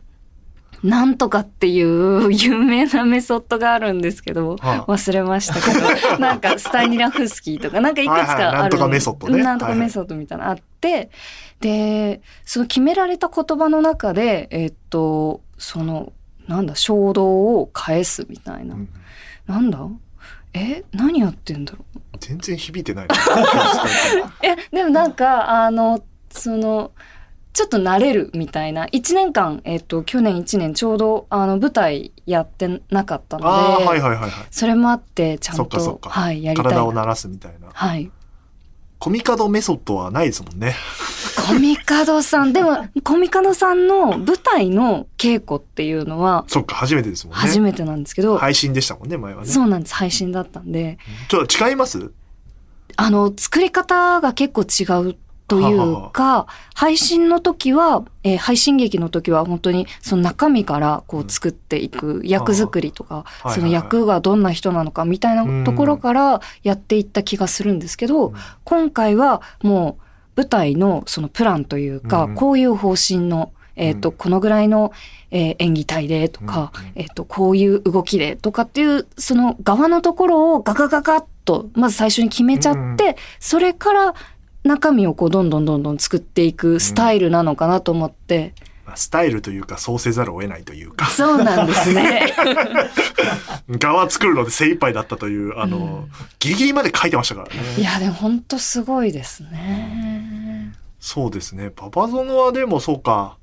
[0.83, 9.43] なんとかっていう有名なメソッドがあるんですけど、はい忘れましたけど、 なんかスタニラフスキーとか、なんかいくつかあるはいはいなんとかメソッドね。
[9.43, 11.09] なんとかメソッドみたいなのあって、
[11.59, 16.13] で、その決められた言葉の中で、えっと、その、
[16.47, 18.75] なんだ、衝動を返すみたいな。
[18.75, 18.89] うん。
[19.47, 19.79] なんだ？
[20.53, 21.99] え何やってんだろう？
[22.19, 23.07] 全然響いてない。
[24.43, 26.91] え、でもなんか、あの、その、
[27.57, 28.85] ちょっと慣れるみたいな。
[28.85, 34.31] 1年間、えっ、と、去年1年ちょうど、あの、舞台やってなかったので、はいはいはいはい。
[34.51, 36.69] それもあって、ちゃんと、そっかそっかはい、やりたいな。
[36.69, 37.69] 体を慣らすみたいな。
[37.73, 38.11] はい。
[38.99, 40.75] コミカドメソッドはないですもんね。
[41.47, 47.41] コミカドさん、でも、コミカドさんの舞台の稽古っていうのは、そっか、初めてですもんね。
[47.41, 49.47] 初めてなんですけど、配信でしたもんね、前はね。
[49.47, 49.95] そうなんです。
[49.95, 52.11] 配信だったんで、ちょっと違います？
[52.97, 55.15] あの、作り方が結構違う
[55.47, 68.33] というか、配信の時は、えー配信劇の時は本当にその中身からこう作っていく役作りとか、はいその役がどんな人なのかみたいなところからやっていった気がするんですけど、
[68.65, 69.97] 今回はも
[70.35, 74.15] う舞台のそのプランというか、うんこういう方針の、えっ、と、うん。
[74.15, 74.91] このぐらいの、
[75.31, 84.15] えー演技体でとか、えっ、と、こういう動きでとかっていう、その側のところをガガガガッと、まず最初に決めちゃって、それから
[84.63, 88.53] 中身をこう、どんどんどんどん作っていくスタイルなのかなと思って、
[88.85, 91.07] まあスタイルというかそうせざるを得ないというか。
[91.07, 92.33] そうなんですね。
[93.69, 96.11] 側作るので精一杯だったというあの、うん。
[96.39, 97.53] ギリギリまで書いてましたからね。
[97.77, 100.73] いや、でも本当すごいですね。
[100.99, 101.69] そうですね。
[101.69, 103.37] パパゾノはでもそうか。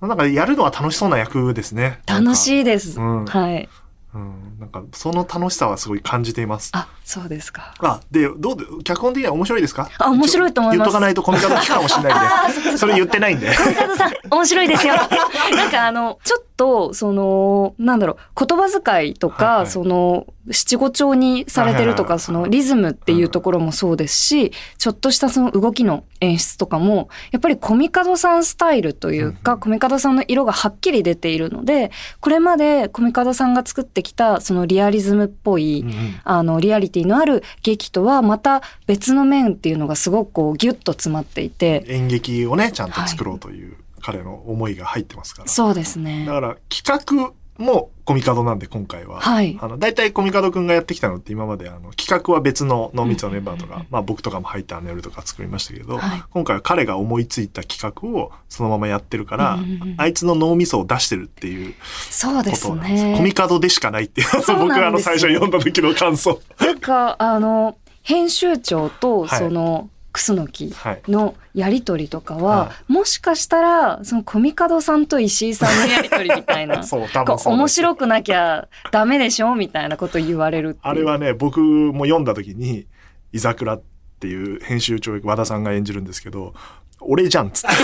[0.00, 2.00] なんかやるのは楽しそうな役ですね。
[2.06, 3.00] 楽い、しいです。
[3.00, 3.24] うん。
[3.24, 3.68] はい。
[4.16, 6.70] うん、なんかその楽しさはすごい感じています。
[6.74, 7.74] あ、そうですか。
[7.80, 9.90] あでどうで脚本的には面白いですか？
[9.98, 10.88] あ面白いと思います。
[10.88, 12.78] 言っとかないとコミカド聞くかもしれないんで。
[12.78, 13.54] それ言ってないんで。
[13.54, 14.94] コミカドさん、面白いですよ。
[15.54, 19.66] なんかあの、ちょっと、その、なんだろう、言葉遣いとか、はいはい。
[19.66, 22.20] その、七五調にされてるとか、はいはいはい。
[22.20, 31.90] そのリズムっていうところもそうですし、ちょっとしたその動きの演出とかも、やっぱりコミカドさんスタイルというか、うんコミカドさんの色がはっきり出ているので、
[32.20, 35.84] これまでコミカドさんが作ってきた、そのリアリズムっぽい、
[36.24, 46.34] あの、リアリティのある劇とはまた別の面っていうのがすごくこうギュッと詰まっていて、演劇をねちゃんと作ろうという彼の思いが入ってますから、そうですねだ。
[46.34, 49.58] から企画もコミカドなんで今回は、はい。
[49.60, 59.58] あの大体コミカドくんがやってきたのって今まであの企画は別の濃密のメンバーとか、まあ僕とかも入ったネルとか作りましたけど、はい今回は彼が思いついた企画をそのままやってるから、
[59.96, 61.74] あいつの脳みそを出してるっていう
[62.10, 62.72] そうです。
[62.74, 63.14] ね。
[63.16, 66.40] コミカドでしかないっていう僕があの最初読んだ時の感想。
[66.60, 71.02] なんか、あの、編集長と、はいその、クスノキはい。
[71.08, 76.82] のやりとりとかは、はもしかしたら、そのコミカドさんと石井さんの やりとりみたいな。
[76.88, 82.86] そう、多こう分面白くなきゃダメでしょみたいなこと言われるあれはね、僕も読んだ時に、
[83.34, 83.82] 居桜っ
[84.20, 86.54] ていう編集長役和田さんが演じるんですけど、
[87.00, 87.76] 俺じゃんっつって。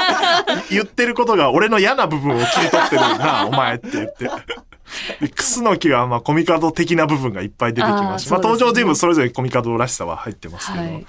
[0.70, 4.30] 言ってることが俺の嫌な部分を切り取ってるな、お前って言って。
[5.20, 11.06] でクスノキはまあコミカド的な部分がいっぱい出てきますし、まあすね登場人物それぞれコミカドらしさは入ってますけど、はい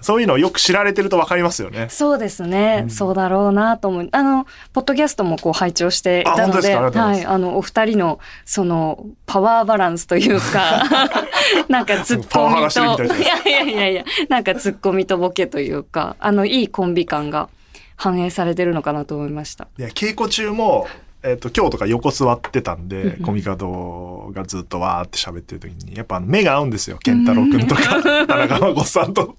[0.00, 1.88] そういうのをよく知られてるとわかりますよね。
[1.90, 4.08] そうですね、うんそうだろうなと思う。
[4.12, 10.84] あの、ポッドキャストもこう拝聴していたので、はいい、あの、お二人の、その、パワーバランスというか、
[11.68, 17.48] なんかツッコミと、たいいやいやいやいや、なんかツッコミとボケというか、あの、いいコンビ感が
[17.96, 19.68] 反映されてるのかなと思いました。
[19.78, 20.86] いや稽古中も、
[21.22, 29.36] えっと今日とか横座ってたんで、コミカドがずっとわーって喋ってる時にやっぱ目が合うんですよ健太郎くんとか田中真子さんと。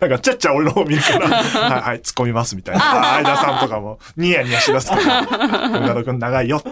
[0.00, 2.82] なんかちゃっちゃ俺の方見るから、 はいはい、突っ込みますみたいな。
[2.82, 5.24] あ相田さんとかもニヤニヤしだすから、
[5.70, 6.68] コミカドくん長いよって。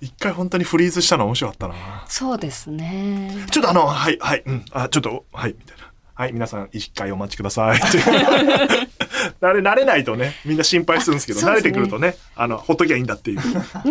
[0.00, 1.74] 一回本当にフリーズしたの面白かったな。
[2.08, 3.46] そうですね。
[3.50, 5.84] ちょっとあの、はい、はい、うん、あ、ちょっと、はい、みたいな。
[6.16, 7.80] はい、皆さん一回お待ちください。
[9.40, 13.40] 慣れ、慣れないとね、みんな心配するんですけど、慣れてくるとね、あの、ほっときゃいいんだっていう。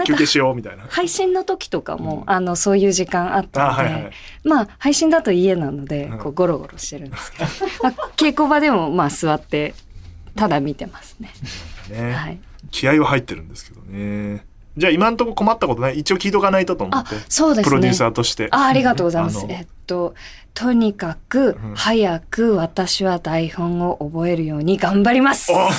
[0.06, 0.84] 休憩しよう、みたいな。
[0.90, 4.12] 配信の時とかも、うんあの、そういう時間あったので、あはいはい
[4.44, 7.46] まあ、配信だと家なのでうん、こう、ゴロゴロしてるんですけど、
[7.84, 9.74] まあ、稽古場でも、まあ、座って、
[10.36, 11.32] ただ見てますね。
[11.90, 12.40] ね、はい。
[12.72, 14.46] 気合は入ってるんですけどね。
[14.76, 16.00] じゃあ今んとこ困ったことない？
[16.00, 17.70] 一応聞いとかないとと思あって。、そうですね。
[17.70, 18.48] プロデューサーとして。
[18.52, 20.16] あありがとうございますえっと、
[20.54, 25.52] とにかくうん、早く私は台本を覚えるように頑張ります。
[25.52, 25.70] お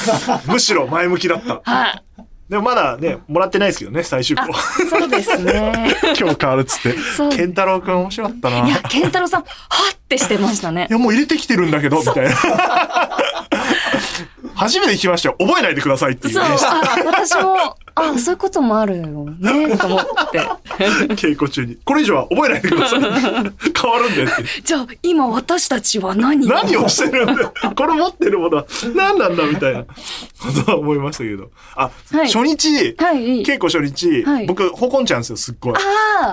[0.51, 1.61] むしろ前向きだった。
[1.71, 2.03] はい。
[2.49, 5.95] でもまだね、もらってないですけどね、最終あ稿。、そうですね。
[6.21, 6.93] 今日変わるっつって。
[7.17, 7.31] そう。
[7.31, 8.67] 健太郎くん面白かったな。
[8.67, 9.47] いや、健太郎さん、は
[9.95, 10.93] ってしてましたねい。
[10.93, 12.31] や、もう入れてきてるんだけど、みたいな。
[14.55, 15.37] 初めて聞きましたよ。
[15.39, 16.45] 覚えないでくださいっていうそう、
[17.07, 20.41] 私も、あ、そういうこともあるよね、と思って。
[21.15, 21.79] 稽古中に。
[21.85, 23.01] これ以上は覚えないでください。
[23.03, 24.33] 変わるんでって。
[24.63, 26.49] じゃあ、今私たちは何を？
[26.49, 29.87] 何をしてるんだ これ持ってるものは何なんだみたいなこ
[30.65, 31.51] とは思いましたけど。
[31.77, 33.43] あ、はい初日、はい。
[33.43, 35.75] 稽古初日、はい僕、ほこんちゃんですよ、すっごい。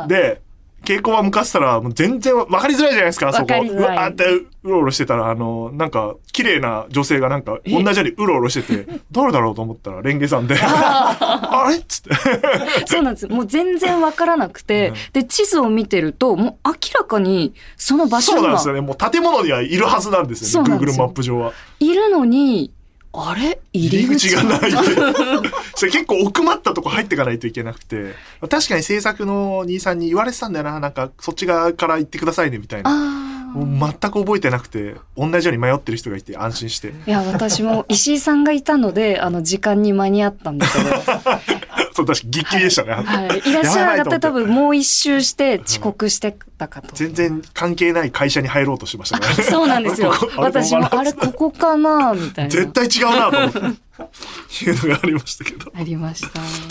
[0.07, 0.41] で、
[0.84, 3.46] 稽古場向かってたら、もう全然わかりづらいじゃないですか、そこ。
[3.48, 4.26] うわーって
[4.63, 11.78] うろうろしてたら、あの、なんか、綺麗な女性がなんか、同じようにうろうろしてて、 誰だろうと思ったら、レンゲさんで、あ れ？
[11.78, 12.10] っつって。
[12.88, 13.28] そうなんです。
[13.28, 18.82] もう全然わからなくて、で、地図を見てると、もう明らかに、その場所にはそうなんですよね。
[18.82, 21.54] もう建物にはいるはずなんですよね、Google よマップ上は。
[21.80, 22.72] いるのに、
[23.13, 23.60] あれ？
[23.74, 24.69] 入り口がないって。
[25.76, 28.13] それ結構奥まったとこ入っていかないといけなくて。
[28.50, 30.80] 確かに制作の兄さんに言われてたんだよな。
[30.80, 33.31] なんか、そっち側から行ってくださいね、みたいな。
[33.54, 40.84] もう全く覚えてなくて同じように迷ってる人がいて安心していや、私も石井さんがいたので、あの、時間に間に合ったんだけど、
[41.94, 43.50] そう確かにぎっきりでしたね、はい。
[43.50, 46.90] いらっしゃらなかったら多分もう一周して遅刻してたかと。
[46.96, 50.14] 全然関係ない会社に入ろうとしてましたねそうなんですよ。
[50.38, 52.50] 私も、あれ、ここかなみたいな。
[52.52, 56.22] 絶対違うなと思っていうのがありましたけどありまし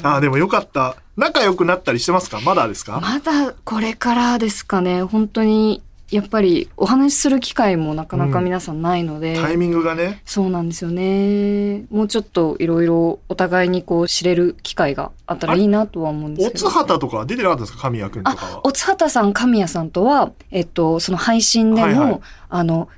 [0.02, 0.08] た。
[0.08, 2.40] ああでもよかった仲良くなったりしてますか？
[2.40, 2.98] まだですか？
[3.00, 5.02] まだこれからですかね。
[5.02, 9.36] 本当に、やっぱりお話しする機会もなかなか皆さんないので。
[9.36, 10.22] タイミングがね。
[10.24, 11.84] そうなんですよね。
[11.90, 16.70] もうちょっといろいろお互いにこう知れる機会があったらいいなとは思うんですおけど。
[16.70, 22.20] つはたとか出てなかったですか神谷くんとかあは、おつはたさん、神谷さんとは、えっと、その配信でも、はいはい。
[22.48, 22.88] あの、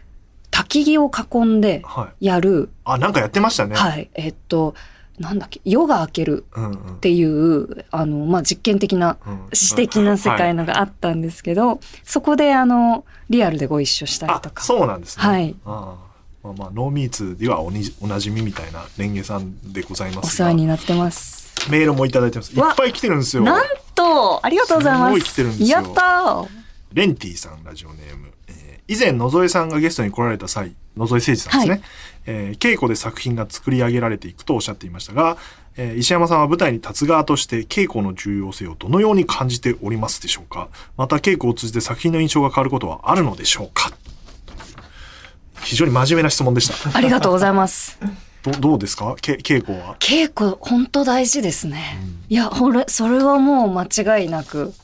[0.50, 2.26] 焚き木を囲んではい。
[2.26, 3.74] やる、あなんかやってましたね。
[3.74, 4.74] はい、えっと、
[5.22, 6.72] なんだっけ、夜が明けるうんうん。
[6.96, 9.48] っていう、あの、まあ、実験的な、うん。
[9.52, 14.64] 詩的な世界のがあったんですけど、そこであの、リアルでご一緒したりあとか。
[14.64, 15.24] そうなんですね。
[15.24, 15.54] はい。
[15.64, 16.12] ああ。
[16.42, 20.48] まあまあノーミーツではおにおなじみみたいなレンゲさんでございまおすが。
[20.48, 21.54] 世話になってます。
[21.70, 22.52] メールもいただいてます。
[22.52, 23.44] いっわぱい来てるんですよ。
[23.44, 25.10] なんと、ありがとうございます。
[25.10, 25.78] すごい来てるんですよ。
[25.78, 26.48] やったー。
[26.94, 28.31] レンティさんラジオネーム、えー
[28.88, 31.82] 以前野添さんがゲストに来られた際野添誠司さんですね、はい。
[32.26, 35.36] えー稽古で作品が作り上げられていくとおっしゃっていましたが、
[35.76, 40.68] えー石山さんは舞台に立つ側として稽古の重要性をどのように感じておりますでしょうか？
[40.96, 43.90] また稽古を通じて作品の印象が変わることはあるのでしょうか？
[45.62, 46.96] 非常に真面目な質問でした。
[46.96, 47.98] ありがとうございます。
[48.42, 49.14] どどうですか？
[49.20, 49.96] け稽古は。
[50.00, 52.00] 稽古、本当大事ですね。
[52.28, 54.74] いや、ほれ、それはもう間違いなく。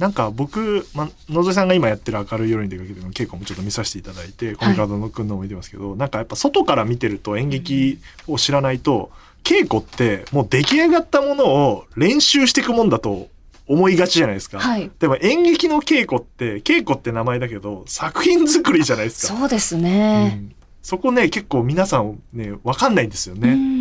[0.00, 9.10] なんか僕、ま、野添さんが今やってる明るい夜に出かけての稽古もちょっと見させていただいて、コミカドのくんのも見てますけど、なんかやっぱ外から見てると演劇を知らないと、
[9.44, 13.28] 稽古ってもう出来上がったものを練習していくもんだと
[13.66, 14.58] 思いがちじゃないですか。
[14.58, 14.90] はい。
[14.98, 19.36] でも演劇の稽古って、稽古って名前だけど、作品作りじゃないですか。
[19.36, 20.28] そうですうね。
[20.28, 23.54] んそこね、結構皆さんね、わかんないんですようね。
[23.54, 23.79] んだから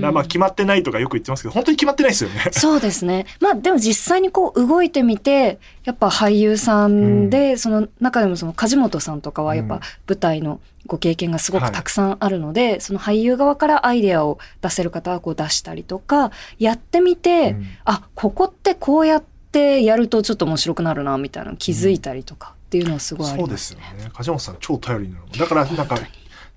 [0.00, 2.48] まあ決まってないとかよく言ってますけど、本当に決まってないですよね。
[2.52, 3.26] そうですね。
[3.40, 23.82] まあでも実際にこう動いてみて、やっぱ俳優さんで、その中でもその梶本さんとかはやっぱうん舞台のご経験がすごくたくさんあるので、その俳優側からアイデアを出せる方はこう出したりとか、やってみて、うんあ、ここってこうやってやるとちょっと面白くなるな、みたいなの気づいたりとかっていうのはすごいありそうでますすね。
[23.98, 24.10] よね。
[24.14, 25.38] 梶本さん超頼りになる。
[25.38, 25.98] だからなんか、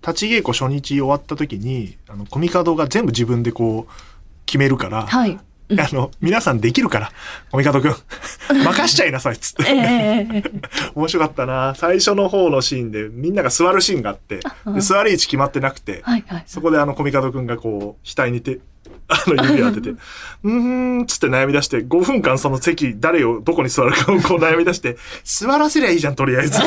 [0.06, 3.92] 立ち稽古初日終わった時に、あの、コミカドが全部自分でこう、
[4.46, 5.40] 決めるから、はい。
[5.70, 7.12] あの、皆さんできるから、
[7.50, 7.96] コミカドくん、
[8.64, 9.64] 任しちゃいなさいっつって。
[9.72, 10.44] ええ
[10.94, 16.44] 面白かったな最初の方のシーンでみんなが座るシーンがあって、で座る位置決まってなくて、はいはい。
[16.46, 18.60] そこであのコミカドくんがこう、額に手、
[19.14, 20.52] あの指を当てて、 うー
[21.00, 26.60] んっつって悩み出して、5分間その席、誰をどこに座るかをこう悩み出して、座らせりゃいいじゃん、とりあえず。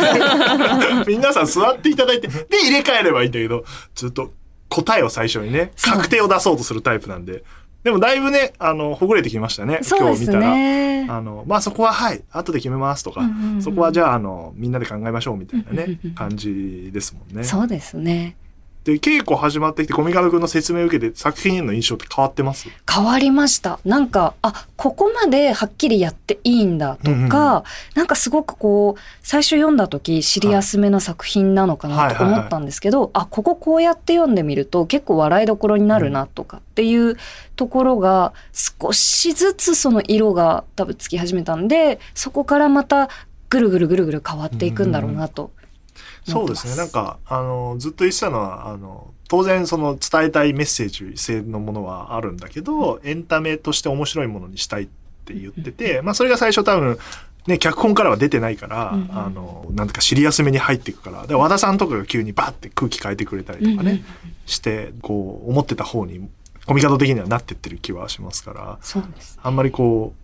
[1.07, 4.33] 皆さん座っていただいて、で入れ替えればいいんだけど、ずっと
[4.69, 7.45] 答えを最初にね、確定を出そうとするタイプなんで。
[7.85, 9.79] でもだいぶね、あの、ほぐれてきましたね。
[9.89, 10.51] 今日見たら。
[10.51, 11.07] ね。
[11.09, 13.23] あの、まあ、そこははい、後で決めますとか、
[13.61, 17.45] そこはじゃあ、あの、みんなで考えましょうみたいなねうん、感じですもんね。
[17.45, 18.37] そうですね。
[18.87, 22.69] で、稽古始まってきて、コミカド君の説明を受けて、作品への印象って変わってます？
[22.89, 23.81] 変わりました。
[23.85, 27.63] なんか、あ、ここまではっきりやっていいんだとか、うんうん
[27.97, 37.17] なんかすごくこう、最初読んだ時シリアスめな作品なのかなと思ったんですけど、あ、こここうやって読んでみると結構笑いどころになるなとかっていう
[37.57, 43.09] ところが少しずつその色が多分つき始めたんで、そこからまた
[43.49, 45.66] ぐるぐるぐるぐる変わっていくんだろうなと思ってます。
[46.33, 46.77] そうですね。
[46.77, 54.87] なんか、あの、ずっと言ってたのは、あの、当然その伝えたいメッセージ性のものはあるんだけど、エンタメとして面白いものにしたいっ
[55.25, 56.99] て言ってて、まあそれが最初多分、
[57.47, 64.05] ね、脚本からは出てないから、うんうんあの、なんとかシリアスめに入っていくから、で、和田さんとかが急にバッて空気変えてくれたりとかね、うんうん
[64.47, 66.29] して、こう、思ってた方に、
[66.67, 69.39] コミカド的にはなってってる気はしますから、そうです。
[69.43, 70.15] あんまりこ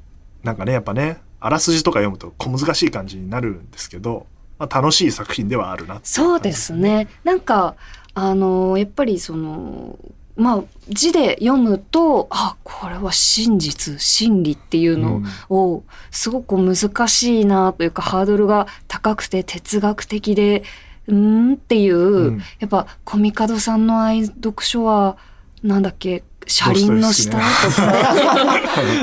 [0.43, 4.27] う、なんかね、やっぱね、あらすじとか読むと小難しい感じになるんですけど、
[4.62, 7.09] まあ、楽しい作品ではあるなっていそうですね。
[7.25, 7.75] なんか、
[8.14, 9.98] あの、やっぱりその、
[10.37, 20.62] まあ、字で読むと、あ、これは真実、真理っていうのを、すごく難しいなというか、ハードルが高くて哲学的で、
[21.09, 22.38] うーんっていう、うん。
[22.61, 25.16] やっぱ、コミカドさんの愛読書は、
[25.64, 27.44] なんだっけ、車輪の下とか、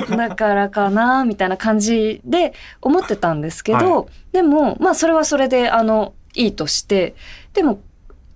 [0.16, 7.16] だからかな、みたいな感じで思ってたんですけど、はでも、まあそれはそれで、あの、いいとして、
[7.54, 7.82] でも、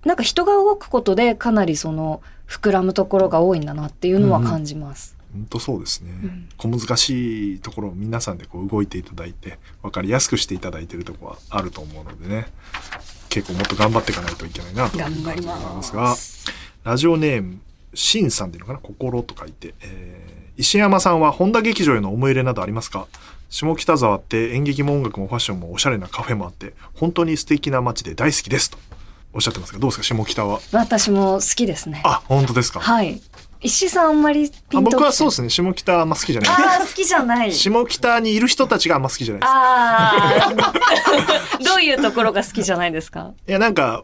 [0.04, 5.16] なんか人が動くことでかなりその、膨らむところが多いんだなっていうのは感じます。
[5.32, 6.48] 本当そうですね、ん。
[6.56, 12.46] 小難しいところを皆さんでこう動いていただいて分かりやすくしていただいているところはあると思うのでね。
[13.30, 15.92] 結構もっと頑張っていかないといけないなと思いまます。
[15.92, 16.14] が
[16.84, 17.58] ラジオネーム
[17.94, 18.78] しんさんでいいのかな？
[18.78, 23.08] 心と書いて、えー石山さんは本田劇場への思い入れなどありますか？
[23.50, 28.78] 下北沢って演劇も音楽もファッションもおしゃれなカフェもあって本当に素敵な街で大好きですと
[29.32, 30.04] おっしゃってますがどうですか？
[30.04, 32.02] 下北は私も好きですね。
[32.04, 33.20] あ本当ですか、はい。
[33.62, 35.46] 石井さんあんまりピあンと僕はそうですね。
[35.46, 37.52] ね下北あんま好きじゃないああ、好きじゃない。
[37.52, 39.50] 下北にいる人たちがあんま好きじゃないです。
[39.50, 40.72] あ
[41.58, 41.58] あ。
[41.64, 43.32] どういうところが好きじゃないですか？
[43.48, 44.02] いや、なんか、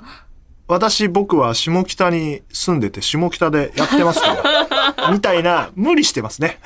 [0.71, 4.41] 私、僕は下北に住んでて、下北でやってますか
[4.97, 6.61] ら、 みたいな、無理してますね。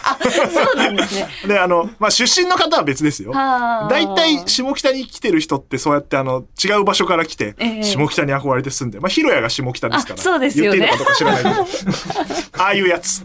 [0.52, 1.26] そうなんですね。
[1.48, 3.32] で、あの、まあ、出身の方は別ですよ。
[3.32, 10.20] はあ大体、下北に来てる人って、そうやって、あの、違う場所から来て、ええ下北に憧れて住んで、まあ、広谷が下北ですから。
[10.20, 11.66] あそうですよね言っていいのかどうか知らないけど。
[12.62, 13.22] ああいうやつ。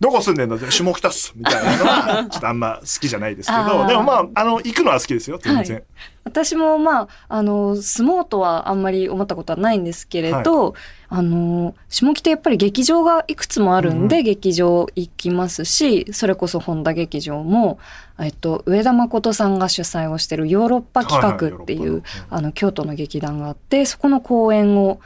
[0.00, 1.32] どこ住んでんだって下北っす。
[1.36, 3.86] みたいなのは、ちょっとあんま好きじゃないですけあど、ー。
[3.86, 5.76] でもまあ、あの、行くのは好きですよ、全然。
[5.76, 5.84] はい。
[6.24, 10.74] 私もまあ、あの、住もうとはあんまり思ったことはないんですけれど、
[11.10, 14.24] あの、下北やっぱり劇場がいくつもあるんで、うん。
[14.24, 17.78] 劇場行きますし、それこそ本田劇場も、
[18.18, 25.00] えっと、上田誠さんが主催をしてるヨーロッパ企画っていう、はいはいあの、京都の劇団があって、そこの公演を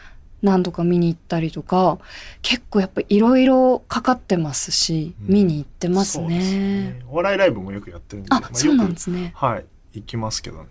[0.45, 1.99] 何度か見に行ったりとか、
[2.43, 7.01] 結構やっぱいろいろかかってますし、うん見に行ってますそうですね。
[7.09, 9.33] お笑いライブもよくやってるんで、あ、まそうなんよくですね。
[9.35, 9.65] はい、
[9.95, 10.69] 行きますけどね。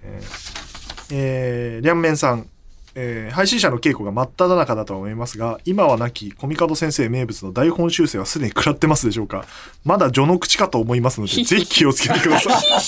[1.12, 2.48] えー、りゃんめんさん。
[2.96, 9.46] えー配信者の稽古が真っ只中だとは思いますが、今は亡きコミカド先生名物の台本修正はすでに食らってますでしょうか？
[9.84, 12.54] まだ序の口かと思いますので、 ぜひ気をつけてください。
[12.70, 12.80] まあ、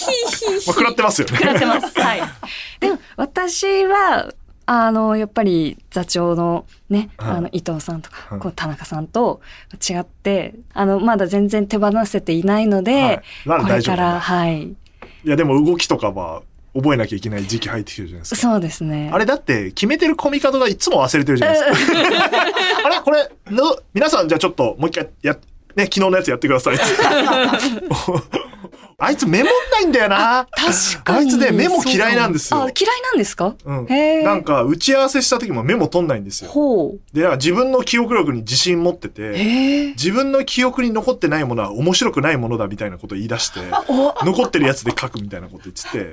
[0.61, 1.37] 食らってますよね。
[1.37, 1.99] 食らってます。
[1.99, 2.21] はい。
[2.79, 4.31] でも、私は、
[4.67, 9.41] あの、やっぱり座長のね、はいあの、伊藤さんとか、はいこう田中さんと
[9.87, 14.63] 違って、あの、まだ全然手放せていないので、はいこれから、はい。
[14.63, 14.75] い
[15.23, 16.41] や、でも動きとかは
[16.73, 18.41] 覚えなきゃいけない時期入ってきてるじゃないですか。
[18.41, 19.09] そうですね。
[19.13, 21.99] あれだって決めてるコミカドがいつも忘れてるじゃないですか。
[22.85, 22.99] あれ？
[23.01, 23.29] これ？
[23.51, 25.33] の、皆さんじゃあちょっともう一回や、
[25.75, 26.77] ね、昨日のやつやってください。
[28.97, 30.47] あいつメモんないんだよな。
[30.51, 31.17] 確かに。
[31.19, 33.55] あいつねメモ嫌いなんですよあ、嫌いなんですか？
[33.65, 33.87] うん。
[34.23, 36.49] なんか打ち合わせした時もメモ取んないんですよ。
[36.49, 36.99] ほう。
[37.15, 39.93] で、なんか自分の記憶力に自信持ってて。
[39.97, 43.59] 自分の記憶に残ってないものは面白くないものだみたいなことを言い出して、
[44.23, 46.11] 残ってるやつで書くみたいなこと言ってて。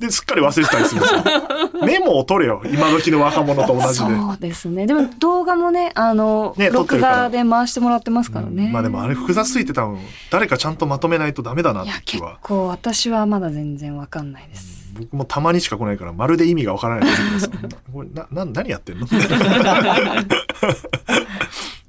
[0.06, 1.22] で、すっかり忘れてたりするんですよ。
[1.86, 2.62] メモを取れよ。
[2.66, 3.94] 今時の若者と同じで。
[3.94, 4.86] そうですね。
[4.86, 8.64] でも動画もね、あの、ね録画で回してもらってますからね。
[8.66, 9.98] うんまあでもあれ複雑すぎて多分
[10.30, 12.38] 誰かちゃんとまとめないとダメだなって気は。
[12.42, 14.90] 構私はまだ全然わかんないです。
[14.94, 17.50] 僕もたまにしか来ないからまるで意味がわからない時です。
[17.92, 19.06] これなな何やってんの？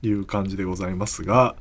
[0.04, 1.56] いう感じでございますが。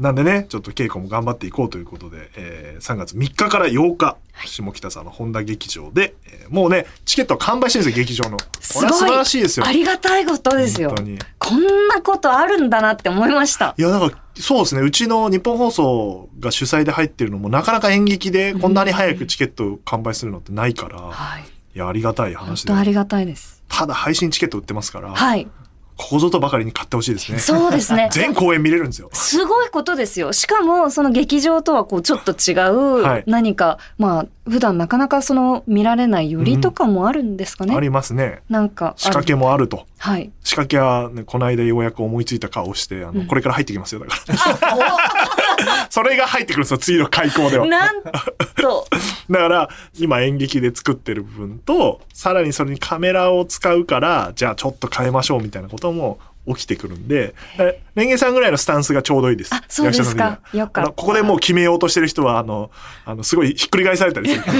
[0.00, 8.36] なんでね、ちょっと稽古も頑張っていこうということで、えー3月3日から8日、下北沢の本田劇場で、えーもうね、チケットは完売してるんですよ、劇場の。
[8.36, 9.66] これは素晴らしいですよ。
[9.66, 11.02] ありがたいことですよ本当。
[11.04, 11.18] に。
[11.38, 13.82] こんなことあるんだなって思いましたい。
[13.82, 14.82] や、なんか、そうですね。
[14.82, 21.42] うちの日本放送が主催で入ってるのも、なかなか演劇でこんなに早くチケット完売するのってないから、はい。
[21.74, 22.76] いや、ありがたい本話で当。
[22.76, 23.62] ありがたいです。
[23.68, 25.48] ただ配信チケット売ってますから、はい。
[25.96, 27.38] ここぞとばかりに買ってほしいですね。
[27.38, 28.08] そうですね。
[28.12, 29.10] 全公演見れるんですよ。
[29.12, 30.32] すごいことですよ。
[30.32, 37.74] しかも、その劇場とはこう、ちょっと違はいう何か、まあ、普段なかなかその見られないよりとかもあるんですかね。
[37.74, 38.42] ありますね。
[38.48, 38.94] なんか。
[38.96, 39.86] 仕掛けもあると。
[39.98, 40.32] はい。
[40.42, 44.16] 仕掛けは、ね、この間ようやく思いついた顔をして、あの、うんこれから入ってきますよ、だか
[44.60, 45.43] ら。
[45.90, 47.66] それが入ってくるんですよ、次の開講では。
[47.66, 48.86] なんと、
[49.30, 59.54] だから、今演劇で作ってる部分と、さらにそれにカメラを使うから、じゃあちょっと変えましょうみたいなことも起きてくるんで、えレンゲさんぐらいのスタンスがちょうどいいです。
[59.54, 62.70] あそうですかよかここでもう決めようとしてる人は、あの、
[63.04, 64.42] あの、すごいひっくり返されたりする。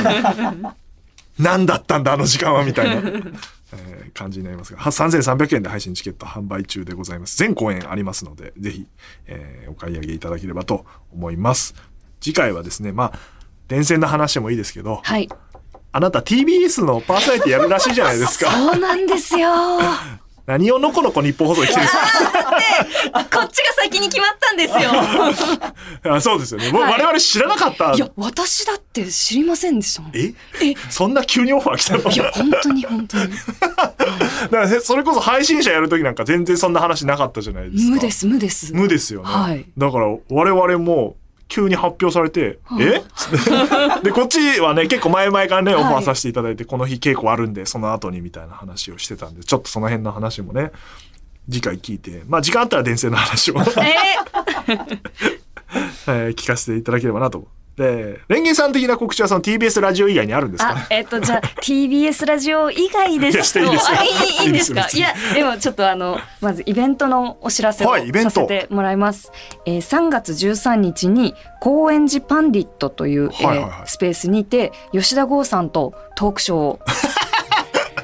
[1.38, 3.02] 何だったんだ、あの時間は、みたいな。
[3.72, 7.36] えー感じになりますが、は3300円で配信チケット販売中でございます。
[7.36, 8.86] 全公演ありますので、ぜひ、
[9.26, 11.74] えーお買い上げいただければと思います。
[12.20, 13.18] 次回はですね、まあ、
[13.68, 15.28] 電線の話もいいですけど、はい。
[15.92, 18.50] あなた TBS のパーソナリティやるらしいじゃないですか。
[18.50, 19.48] そうなんですよ。
[20.46, 24.90] 何をのこのこ日本放送に来てるんですこっちが先に決まったんですよ。
[26.02, 26.70] か あそうですよね。
[26.70, 27.92] もうはい我々知らなかった。
[27.94, 30.16] いや、私だって知りませんでしたもん。
[30.16, 30.66] いえ？
[30.70, 30.74] え？
[30.90, 32.10] そんな急にオファー来たの？
[32.16, 33.30] や、本当に本当に。
[33.64, 33.96] だか
[34.50, 37.90] らねそれこそ配信者やるときなんか全然そんな話なかったじゃないですか。
[37.94, 38.72] 無です、無です。
[38.74, 39.26] 無ですよね。
[39.30, 41.16] はいだから我々も
[41.48, 42.86] 急に発表されて、はい。
[42.86, 43.02] え？
[43.14, 45.84] つってで、こっちはね、結構前々からね、はい。
[45.84, 50.72] オファーさせていただいて、この日稽古あるんで、その後にみたいな話をしてたんで、ちょっとその辺の話もね、
[51.50, 53.62] 次回聞いて、まあ時間あったら電線の話を、 え？
[56.06, 57.46] え ー聞かせていただければなと。
[57.76, 60.70] で、レンゲさん的な告知はその TBS ラジオ以外にあるんですか？
[60.76, 64.86] あ、えっ、と、じゃあ、TBS ラジオ以外ですと、 いいいいいいいんですか？
[64.92, 68.30] いや、でもちょっとあの、まずイベントのお知らせをはいイベント。
[68.30, 69.32] させてもらいます。
[69.66, 73.82] えー3月13日に、高円寺パンディットという、えーはいはいはい。
[73.86, 76.80] スペースにて、吉田剛さんとトークショーを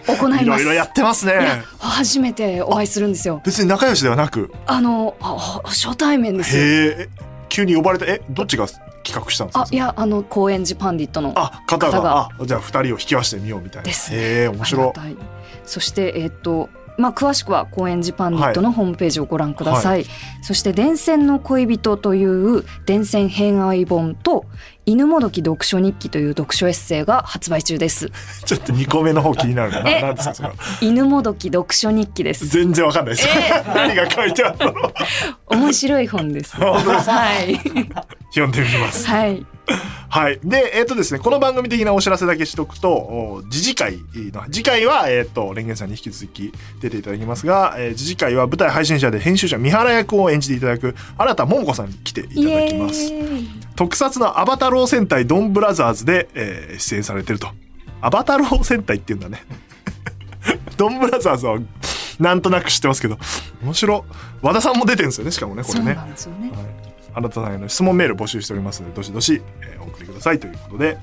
[0.08, 0.42] 行います。
[0.44, 1.62] いろいろやってますね。
[1.78, 3.40] 初めてお会いするんですよ。
[3.44, 7.08] 別に仲良しではなく、あの、あ初対面です
[7.48, 8.66] 急に呼ばれて、え、どっちが？
[9.02, 9.62] 企画したんですか？
[9.62, 11.32] あ、いや、あの、高円寺パンディットの。
[11.36, 13.86] あ、方が、あ、じゃあ二人を引き合わせてみようみたいな。
[13.86, 15.16] ですへえ、面白い
[15.64, 20.04] そして、えっと、まあ、詳しくは高円寺パンディットのホームページをご覧ください。
[20.42, 24.44] そして、電線の恋人という電線偏愛本と、
[24.86, 28.10] 犬もどき読書日記という読書エッセイが発売中です。
[28.44, 29.90] ちょっと2個目の方気になるな。
[29.90, 32.46] えなんですかそれは犬もどき読書日記です。
[32.48, 33.28] 全然わかんないです。
[33.74, 34.92] 何が書いてあるの
[35.46, 37.56] 面白い本です はい。
[38.32, 39.06] 読んでみます。
[39.06, 39.44] はい。
[40.08, 40.40] はい。
[40.42, 43.98] で、えっ、とですね、この番組的なお知らせだけしとくと、お次次回
[44.32, 53.12] の、次回は、えっ、と、レンゲンさんに引き続き出ていただきますが、えー次次回は舞台配信者で編集者三原役を演じていただく新田桃子さんに来ていただきます。
[53.76, 57.48] 特撮のアバタロー戦隊ドンブラザーズで、えー出演されてると。
[58.00, 59.44] アバタロー戦隊って言うんだね。
[60.76, 61.58] ドンブラザーズは
[62.18, 63.18] なんとなく知ってますけど、
[63.62, 64.04] 面白。
[64.42, 65.86] 和田さんも出てるんですよね、しかもね、これね。
[65.86, 66.50] そうなんですよね。
[66.50, 66.89] はい、
[67.20, 70.38] あなたさんへの質問メール募集しておりますのでどしどし、えーお送りください。
[70.38, 70.98] ということで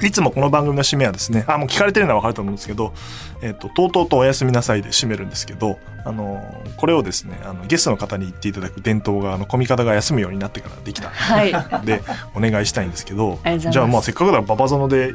[0.00, 2.92] いつもこの番組の締めはですねあもう聞かれてるのは分かると思うんですけど
[3.42, 11.10] 「えー、ととうとうとおやすみなさい」で締めるんですけど、あのーこれをですねあのゲストの方に言っていただく伝統があのコミカドが休むようになってからできた。
[11.10, 11.52] はい。
[11.52, 12.02] ので
[12.34, 15.14] お願いしたいんですけどじゃあまあせっかくだからババゾノで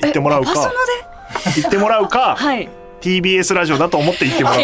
[0.00, 0.72] 行ってもらうか。
[1.56, 2.68] 行ってもらうか、はい。
[3.00, 4.60] TBS ラジオだと思って行ってもらう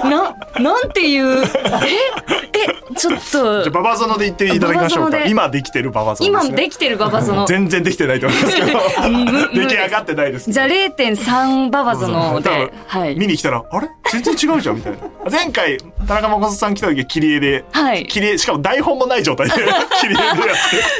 [0.00, 0.08] か。
[0.08, 5.24] な、なんていう、え、え、ちょっとじゃあ、ババゾノで言っていただきましょうか。
[5.26, 6.48] 今できてるババゾノです、ね。
[6.50, 7.46] 今できてるババゾノ。
[7.46, 13.16] 全然できてないと思いますけど無出来上がってないですじゃあ0.3ババゾノ多分で、はい。
[13.16, 13.88] 見に来たらあれ？
[14.10, 14.98] 全然違うじゃんみたいな
[15.30, 18.06] 前回田中誠さん来た時は切り絵ではい。
[18.06, 19.54] 切り絵しかも台本もない状態で
[20.00, 20.36] 切り絵でやっ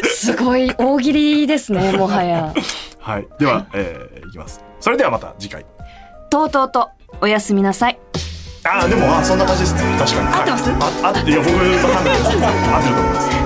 [0.02, 2.52] てすごい大喜利ですね、もはや。
[3.00, 5.64] はいでは、えーいきますそれではまた次回。
[6.30, 7.98] とうとうと、おやすみなさい。
[8.64, 9.80] ああでもあそんな感じですね。
[9.98, 10.28] 確かに。
[10.28, 10.70] 合ってます？
[10.70, 12.28] ああいや僕わかんないです。
[12.34, 13.45] 合ってると思います